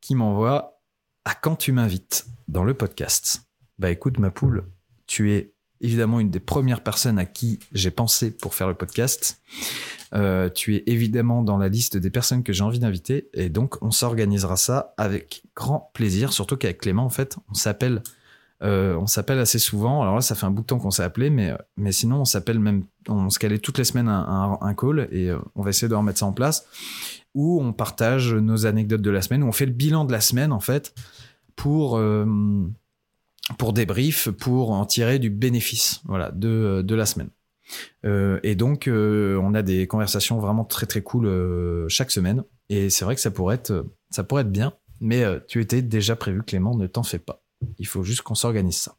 [0.00, 0.80] qui m'envoie
[1.24, 2.26] à quand tu m'invites?
[2.48, 3.42] dans le podcast.
[3.78, 4.68] Bah écoute, ma poule,
[5.06, 9.40] tu es évidemment une des premières personnes à qui j'ai pensé pour faire le podcast.
[10.14, 13.82] Euh, tu es évidemment dans la liste des personnes que j'ai envie d'inviter et donc
[13.82, 16.32] on s'organisera ça avec grand plaisir.
[16.32, 18.02] Surtout qu'avec Clément, en fait, on s'appelle
[19.06, 20.00] s'appelle assez souvent.
[20.00, 21.52] Alors là, ça fait un bout de temps qu'on s'est appelé, mais,
[21.92, 25.62] sinon, on s'appelle même, on se calait toutes les semaines un, un, call et on
[25.62, 26.66] va essayer de remettre ça en place
[27.34, 30.22] où on partage nos anecdotes de la semaine, où on fait le bilan de la
[30.22, 30.94] semaine, en fait,
[31.56, 32.00] pour,
[33.58, 37.28] pour débrief, pour en tirer du bénéfice, voilà, de la semaine.
[38.04, 42.44] Euh, et donc, euh, on a des conversations vraiment très très cool euh, chaque semaine.
[42.68, 44.74] Et c'est vrai que ça pourrait être, ça pourrait être bien.
[45.00, 47.42] Mais tu étais déjà prévu, Clément, ne t'en fais pas.
[47.78, 48.96] Il faut juste qu'on s'organise ça.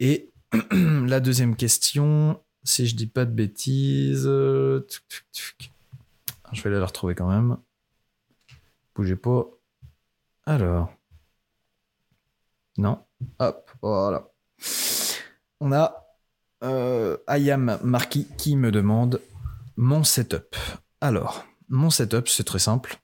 [0.00, 0.32] Et
[0.72, 4.82] la deuxième question, si je dis pas de bêtises, je
[6.62, 7.58] vais la retrouver quand même.
[8.94, 9.46] Bougez pas.
[10.46, 10.92] Alors.
[12.76, 12.98] Non.
[13.38, 14.28] Hop, voilà.
[15.60, 16.03] On a
[16.64, 19.20] euh, Ayam Marquis qui me demande
[19.76, 20.56] mon setup.
[21.00, 22.98] Alors, mon setup, c'est très simple.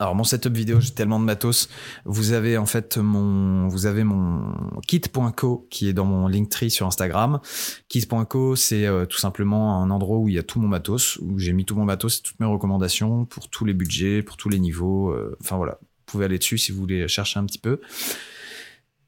[0.00, 1.68] Alors mon setup vidéo, j'ai tellement de matos.
[2.04, 4.54] Vous avez en fait mon, vous avez mon
[4.86, 7.40] kit.co qui est dans mon Linktree sur Instagram.
[7.88, 11.40] Kit.co, c'est euh, tout simplement un endroit où il y a tout mon matos, où
[11.40, 14.60] j'ai mis tout mon matos, toutes mes recommandations pour tous les budgets, pour tous les
[14.60, 15.10] niveaux.
[15.10, 17.80] Euh, enfin voilà, vous pouvez aller dessus si vous voulez chercher un petit peu.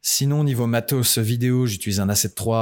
[0.02, 2.54] Sinon, niveau matos vidéo, j'utilise un A7 III,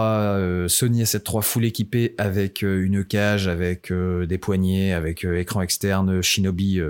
[0.43, 5.23] euh, Sony A7 III full équipé avec euh, une cage, avec euh, des poignées, avec
[5.23, 6.81] écran externe, Shinobi,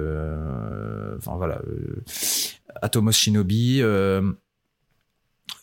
[1.19, 1.61] enfin voilà,
[2.81, 3.83] Atomos Shinobi.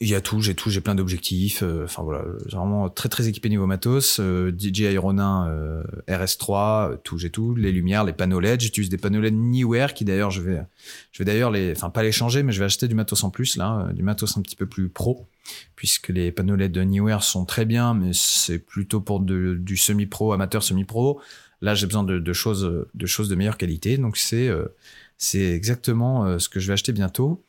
[0.01, 1.63] Il y a tout, j'ai tout, j'ai plein d'objectifs.
[1.63, 4.19] Euh, enfin voilà, vraiment très très équipé niveau matos.
[4.19, 7.55] Euh, DJI Ronin euh, RS3, tout, j'ai tout.
[7.55, 8.61] Les lumières, les panneaux LED.
[8.61, 10.61] J'utilise des panneaux LED Neewer qui d'ailleurs je vais,
[11.11, 13.29] je vais d'ailleurs les, enfin pas les changer, mais je vais acheter du matos en
[13.29, 15.27] plus là, du matos un petit peu plus pro,
[15.75, 20.33] puisque les panneaux LED de Neewer sont très bien, mais c'est plutôt pour du semi-pro,
[20.33, 21.21] amateur semi-pro.
[21.61, 24.51] Là, j'ai besoin de, de, choses, de choses de meilleure qualité, donc c'est
[25.17, 27.45] c'est exactement euh, ce que je vais acheter bientôt.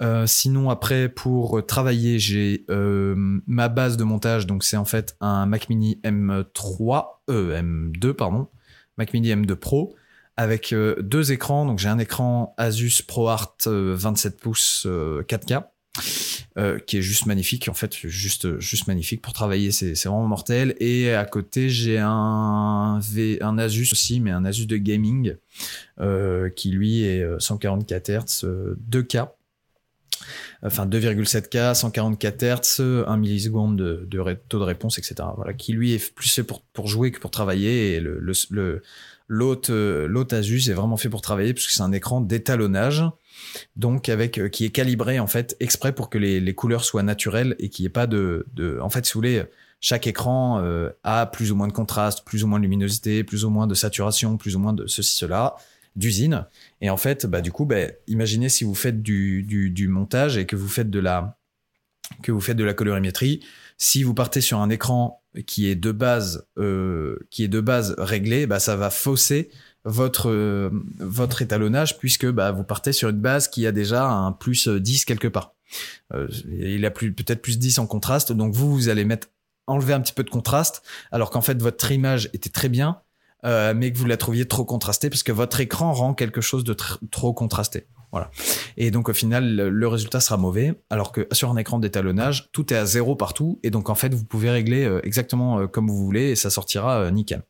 [0.00, 3.14] Euh, sinon, après, pour travailler, j'ai euh,
[3.46, 4.46] ma base de montage.
[4.46, 8.48] Donc, c'est en fait un Mac Mini M3, M2, pardon,
[8.98, 9.94] Mac Mini M2 Pro
[10.36, 11.64] avec deux écrans.
[11.64, 15.64] Donc, j'ai un écran Asus ProArt 27 pouces 4K
[16.58, 17.68] euh, qui est juste magnifique.
[17.68, 20.74] En fait, juste, juste magnifique pour travailler, c'est vraiment mortel.
[20.80, 25.36] Et à côté, j'ai un, un Asus aussi, mais un Asus de gaming
[26.00, 28.46] euh, qui lui est 144 Hz,
[28.90, 29.28] 2K.
[30.62, 35.16] Enfin 2,7K, 144 Hz, 1 milliseconde de, de, taux de réponse, etc.
[35.36, 37.96] Voilà, qui lui est plus fait pour, pour jouer que pour travailler.
[37.96, 38.82] Et le, le,
[39.28, 39.74] l'autre,
[40.06, 43.04] l'autre Asus est vraiment fait pour travailler puisque c'est un écran d'étalonnage
[43.76, 47.56] donc avec euh, qui est calibré en fait exprès pour que les, couleurs soient naturelles
[47.58, 48.46] et qu'il n'y ait pas de,
[48.80, 49.42] en fait si vous voulez
[49.80, 53.44] chaque écran euh, a plus ou moins de contraste, plus ou moins de luminosité, plus
[53.44, 55.56] ou moins de saturation, plus ou moins de ceci cela
[55.96, 56.46] d'usine.
[56.80, 60.46] Et en fait bah du coup bah, imaginez si vous faites du, du, montage et
[60.46, 61.38] que vous faites de la
[62.22, 63.44] que vous faites de la colorimétrie.
[63.78, 67.94] Si vous partez sur un écran qui est de base euh, qui est de base
[67.98, 69.50] réglé bah ça va fausser
[69.86, 70.68] votre, euh,
[70.98, 75.04] votre étalonnage puisque bah, vous partez sur une base qui a déjà un plus 10
[75.06, 75.54] quelque part.
[76.12, 79.28] Euh, il a plus, peut-être plus 10 en contraste, donc vous, vous allez mettre,
[79.66, 83.00] enlever un petit peu de contraste, alors qu'en fait votre image était très bien,
[83.44, 86.64] euh, mais que vous la trouviez trop contrastée parce que votre écran rend quelque chose
[86.64, 86.74] de
[87.10, 87.86] trop contrasté.
[88.12, 88.30] Voilà.
[88.76, 92.72] Et donc au final, le, résultat sera mauvais, alors que sur un écran d'étalonnage, tout
[92.72, 96.30] est à zéro partout, et donc en fait, vous pouvez régler exactement comme vous voulez
[96.30, 97.42] et ça sortira nickel.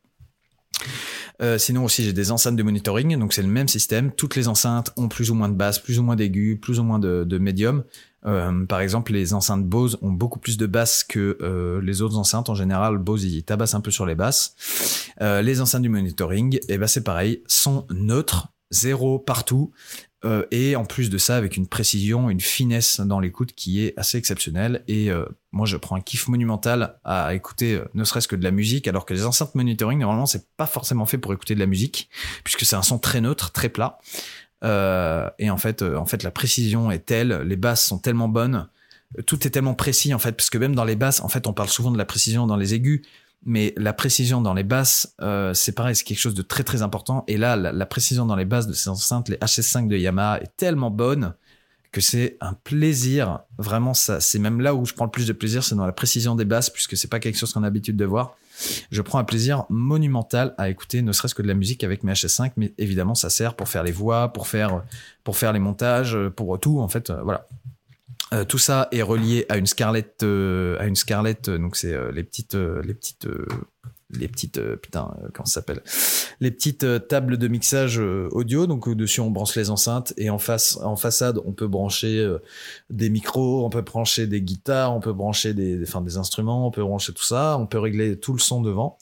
[1.41, 4.11] Euh, sinon aussi j'ai des enceintes de monitoring, donc c'est le même système.
[4.11, 6.83] Toutes les enceintes ont plus ou moins de basses, plus ou moins d'aigus, plus ou
[6.83, 7.83] moins de, de médium.
[8.25, 12.17] Euh, par exemple, les enceintes Bose ont beaucoup plus de basses que euh, les autres
[12.17, 12.49] enceintes.
[12.49, 14.55] En général, Bose il tabasse un peu sur les basses.
[15.19, 19.71] les enceintes du monitoring, et eh ben c'est pareil, sont neutres, zéro partout.
[20.25, 23.93] Euh, et en plus de ça, avec une précision, une finesse dans l'écoute qui est
[23.97, 24.83] assez exceptionnelle.
[24.87, 28.43] Et euh, moi, je prends un kiff monumental à écouter euh, ne serait-ce que de
[28.43, 31.59] la musique, alors que les enceintes monitoring, normalement, c'est pas forcément fait pour écouter de
[31.59, 32.09] la musique,
[32.43, 33.99] puisque c'est un son très neutre, très plat.
[34.63, 38.67] et en fait, en fait, la précision est telle, les basses sont tellement bonnes,
[39.27, 41.53] tout est tellement précis en fait, parce que même dans les basses, en fait, on
[41.53, 43.03] parle souvent de la précision dans les aigus,
[43.45, 46.81] mais la précision dans les basses, euh, c'est pareil, c'est quelque chose de très très
[46.81, 47.23] important.
[47.27, 50.51] Et là, la, précision dans les basses de ces enceintes, les HS5 de Yamaha, est
[50.57, 51.33] tellement bonne
[51.91, 53.39] que c'est un plaisir.
[53.57, 55.93] Vraiment, ça, c'est même là où je prends le plus de plaisir, c'est dans la
[55.93, 58.35] précision des basses, puisque c'est pas quelque chose qu'on a l'habitude de voir.
[58.91, 62.11] Je prends un plaisir monumental à écouter, ne serait-ce que de la musique avec mes
[62.11, 64.83] HS5, mais évidemment, ça sert pour faire les voix, pour faire,
[65.53, 67.09] les montages, pour tout, en fait.
[67.09, 67.47] Euh, voilà.
[68.33, 71.95] Euh, tout ça est relié à une Scarlett, euh, à une Scarlett, euh, donc c'est
[72.11, 73.27] les petites, les petites
[74.11, 75.81] les petites euh, putain euh, comment ça s'appelle?
[76.39, 80.29] Les petites euh, tables de mixage euh, audio donc au-dessus on branche les enceintes et
[80.29, 82.39] en face en façade on peut brancher euh,
[82.89, 86.71] des micros on peut brancher des guitares on peut brancher des enfin des instruments on
[86.71, 88.97] peut brancher tout ça on peut régler tout le son devant.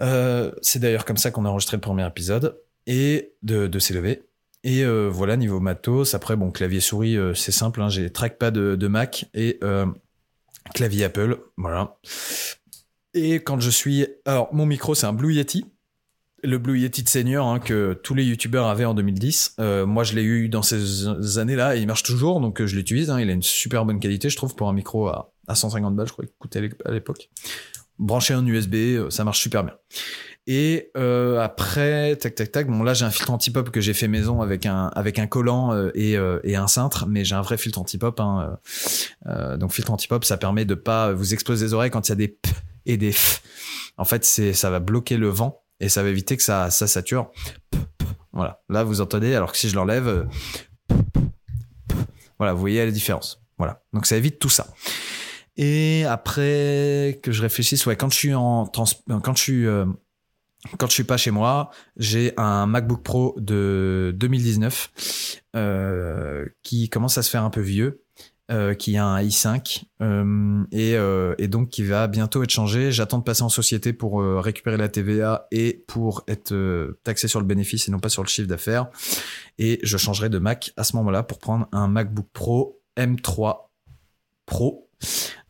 [0.00, 4.24] Euh, c'est d'ailleurs comme ça qu'on a enregistré le premier épisode et de, de s'élever
[4.64, 8.54] et euh, voilà niveau matos après bon clavier souris euh, c'est simple hein, j'ai trackpad
[8.54, 9.86] de, Mac et euh,
[10.74, 11.96] clavier Apple voilà.
[13.14, 15.66] Et quand je suis alors mon micro c'est un Blue Yeti
[16.42, 20.02] le Blue Yeti de senior hein, que tous les youtubeurs avaient en 2010 Euh, moi
[20.04, 23.20] je l'ai eu dans ces années là et il marche toujours donc je l'utilise hein,
[23.20, 26.08] il a une super bonne qualité je trouve pour un micro à, à 150 balles
[26.08, 27.30] je crois qu'il coûtait à l'é- à l'époque
[27.98, 29.74] branché en USB ça marche super bien
[30.46, 32.66] et euh, après, tac tac tac.
[32.66, 35.72] Bon là j'ai un filtre anti-pop que j'ai fait maison avec un avec un collant
[35.72, 38.20] euh, et, euh, et un cintre, mais j'ai un vrai filtre anti-pop.
[38.20, 38.58] Hein,
[39.26, 42.10] euh, euh, donc filtre anti-pop, ça permet de pas vous exploser les oreilles quand il
[42.10, 42.50] y a des p
[42.86, 43.42] et des f.
[43.96, 46.86] En fait, c'est ça va bloquer le vent et ça va éviter que ça ça
[46.86, 47.30] sature.
[47.70, 48.04] P, p.
[48.32, 48.62] Voilà.
[48.68, 50.24] Là vous entendez, alors que si je l'enlève, euh,
[52.38, 53.40] voilà, vous voyez la différence.
[53.56, 53.82] Voilà.
[53.92, 54.66] Donc ça évite tout ça.
[55.56, 58.86] Et après que je réfléchisse, ouais, quand je suis en trans,
[59.22, 59.66] quand je suis
[60.78, 67.18] quand je suis pas chez moi, j'ai un MacBook Pro de 2019 euh, qui commence
[67.18, 68.02] à se faire un peu vieux,
[68.50, 70.94] euh, qui a un i5 euh, et,
[71.42, 72.92] et donc qui va bientôt être changé.
[72.92, 77.46] J'attends de passer en société pour récupérer la TVA et pour être taxé sur le
[77.46, 78.88] bénéfice et non pas sur le chiffre d'affaires.
[79.58, 83.68] Et je changerai de Mac à ce moment-là pour prendre un MacBook Pro M3
[84.46, 84.88] Pro.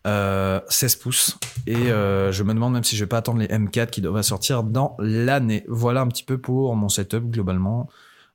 [0.07, 3.47] Euh, 16 pouces et euh, je me demande même si je vais pas attendre les
[3.47, 5.65] M4 qui devraient sortir dans l'année.
[5.67, 7.89] Voilà un petit peu pour mon setup globalement.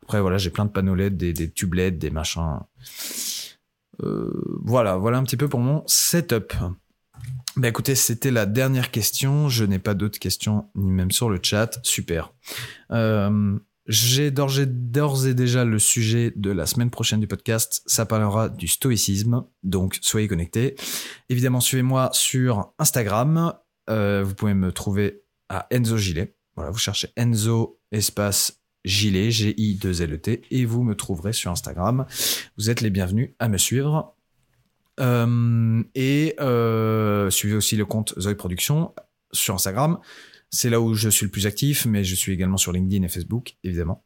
[0.04, 2.60] Après voilà, j'ai plein de panneaux LED, des, des tubes LED, des machins.
[4.02, 4.32] Euh,
[4.64, 6.54] voilà, voilà un petit peu pour mon setup.
[7.56, 9.50] Bah écoutez, c'était la dernière question.
[9.50, 11.80] Je n'ai pas d'autres questions, ni même sur le chat.
[11.84, 12.34] Super.
[12.92, 13.60] Euh,
[13.90, 17.82] j'ai d'ores et- déjà le sujet de la semaine prochaine du podcast.
[17.88, 20.76] Ça parlera du stoïcisme, donc soyez connectés.
[21.30, 23.54] Évidemment, suivez-moi sur Instagram.
[23.90, 26.36] Euh, vous pouvez me trouver à Enzo Gilet.
[26.56, 32.06] Voilà, vous cherchez Enzo espace Gilet, G-I-2-L-E-T, et vous me trouverez sur Instagram.
[32.58, 34.16] Vous êtes les bienvenus à me suivre.
[35.00, 38.94] Euh, et euh, suivez aussi le compte Zoe Productions
[39.32, 39.98] sur Instagram.
[40.52, 43.10] C'est là où je suis le plus actif, mais je suis également sur LinkedIn et
[43.10, 44.04] Facebook, évidemment.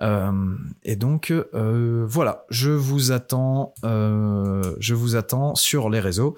[0.00, 6.36] Euh, et donc euh, voilà, je vous attends, euh, je vous attends sur les réseaux.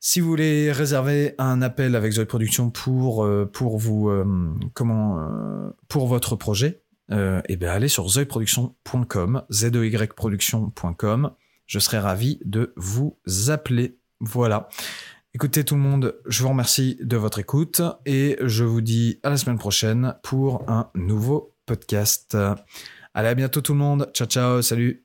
[0.00, 4.10] Si vous voulez réserver un appel avec Zoe Productions pour pour vous
[4.72, 5.28] comment
[5.88, 11.32] pour votre projet, eh bien allez sur zoeproduction.com, z o y production.com.
[11.66, 13.18] Je serai ravi de vous
[13.48, 13.98] appeler.
[14.20, 14.68] Voilà.
[15.32, 19.30] Écoutez tout le monde, je vous remercie de votre écoute et je vous dis à
[19.30, 22.36] la semaine prochaine pour un nouveau podcast.
[23.14, 24.10] Allez, à bientôt tout le monde.
[24.12, 25.04] Ciao, ciao, salut.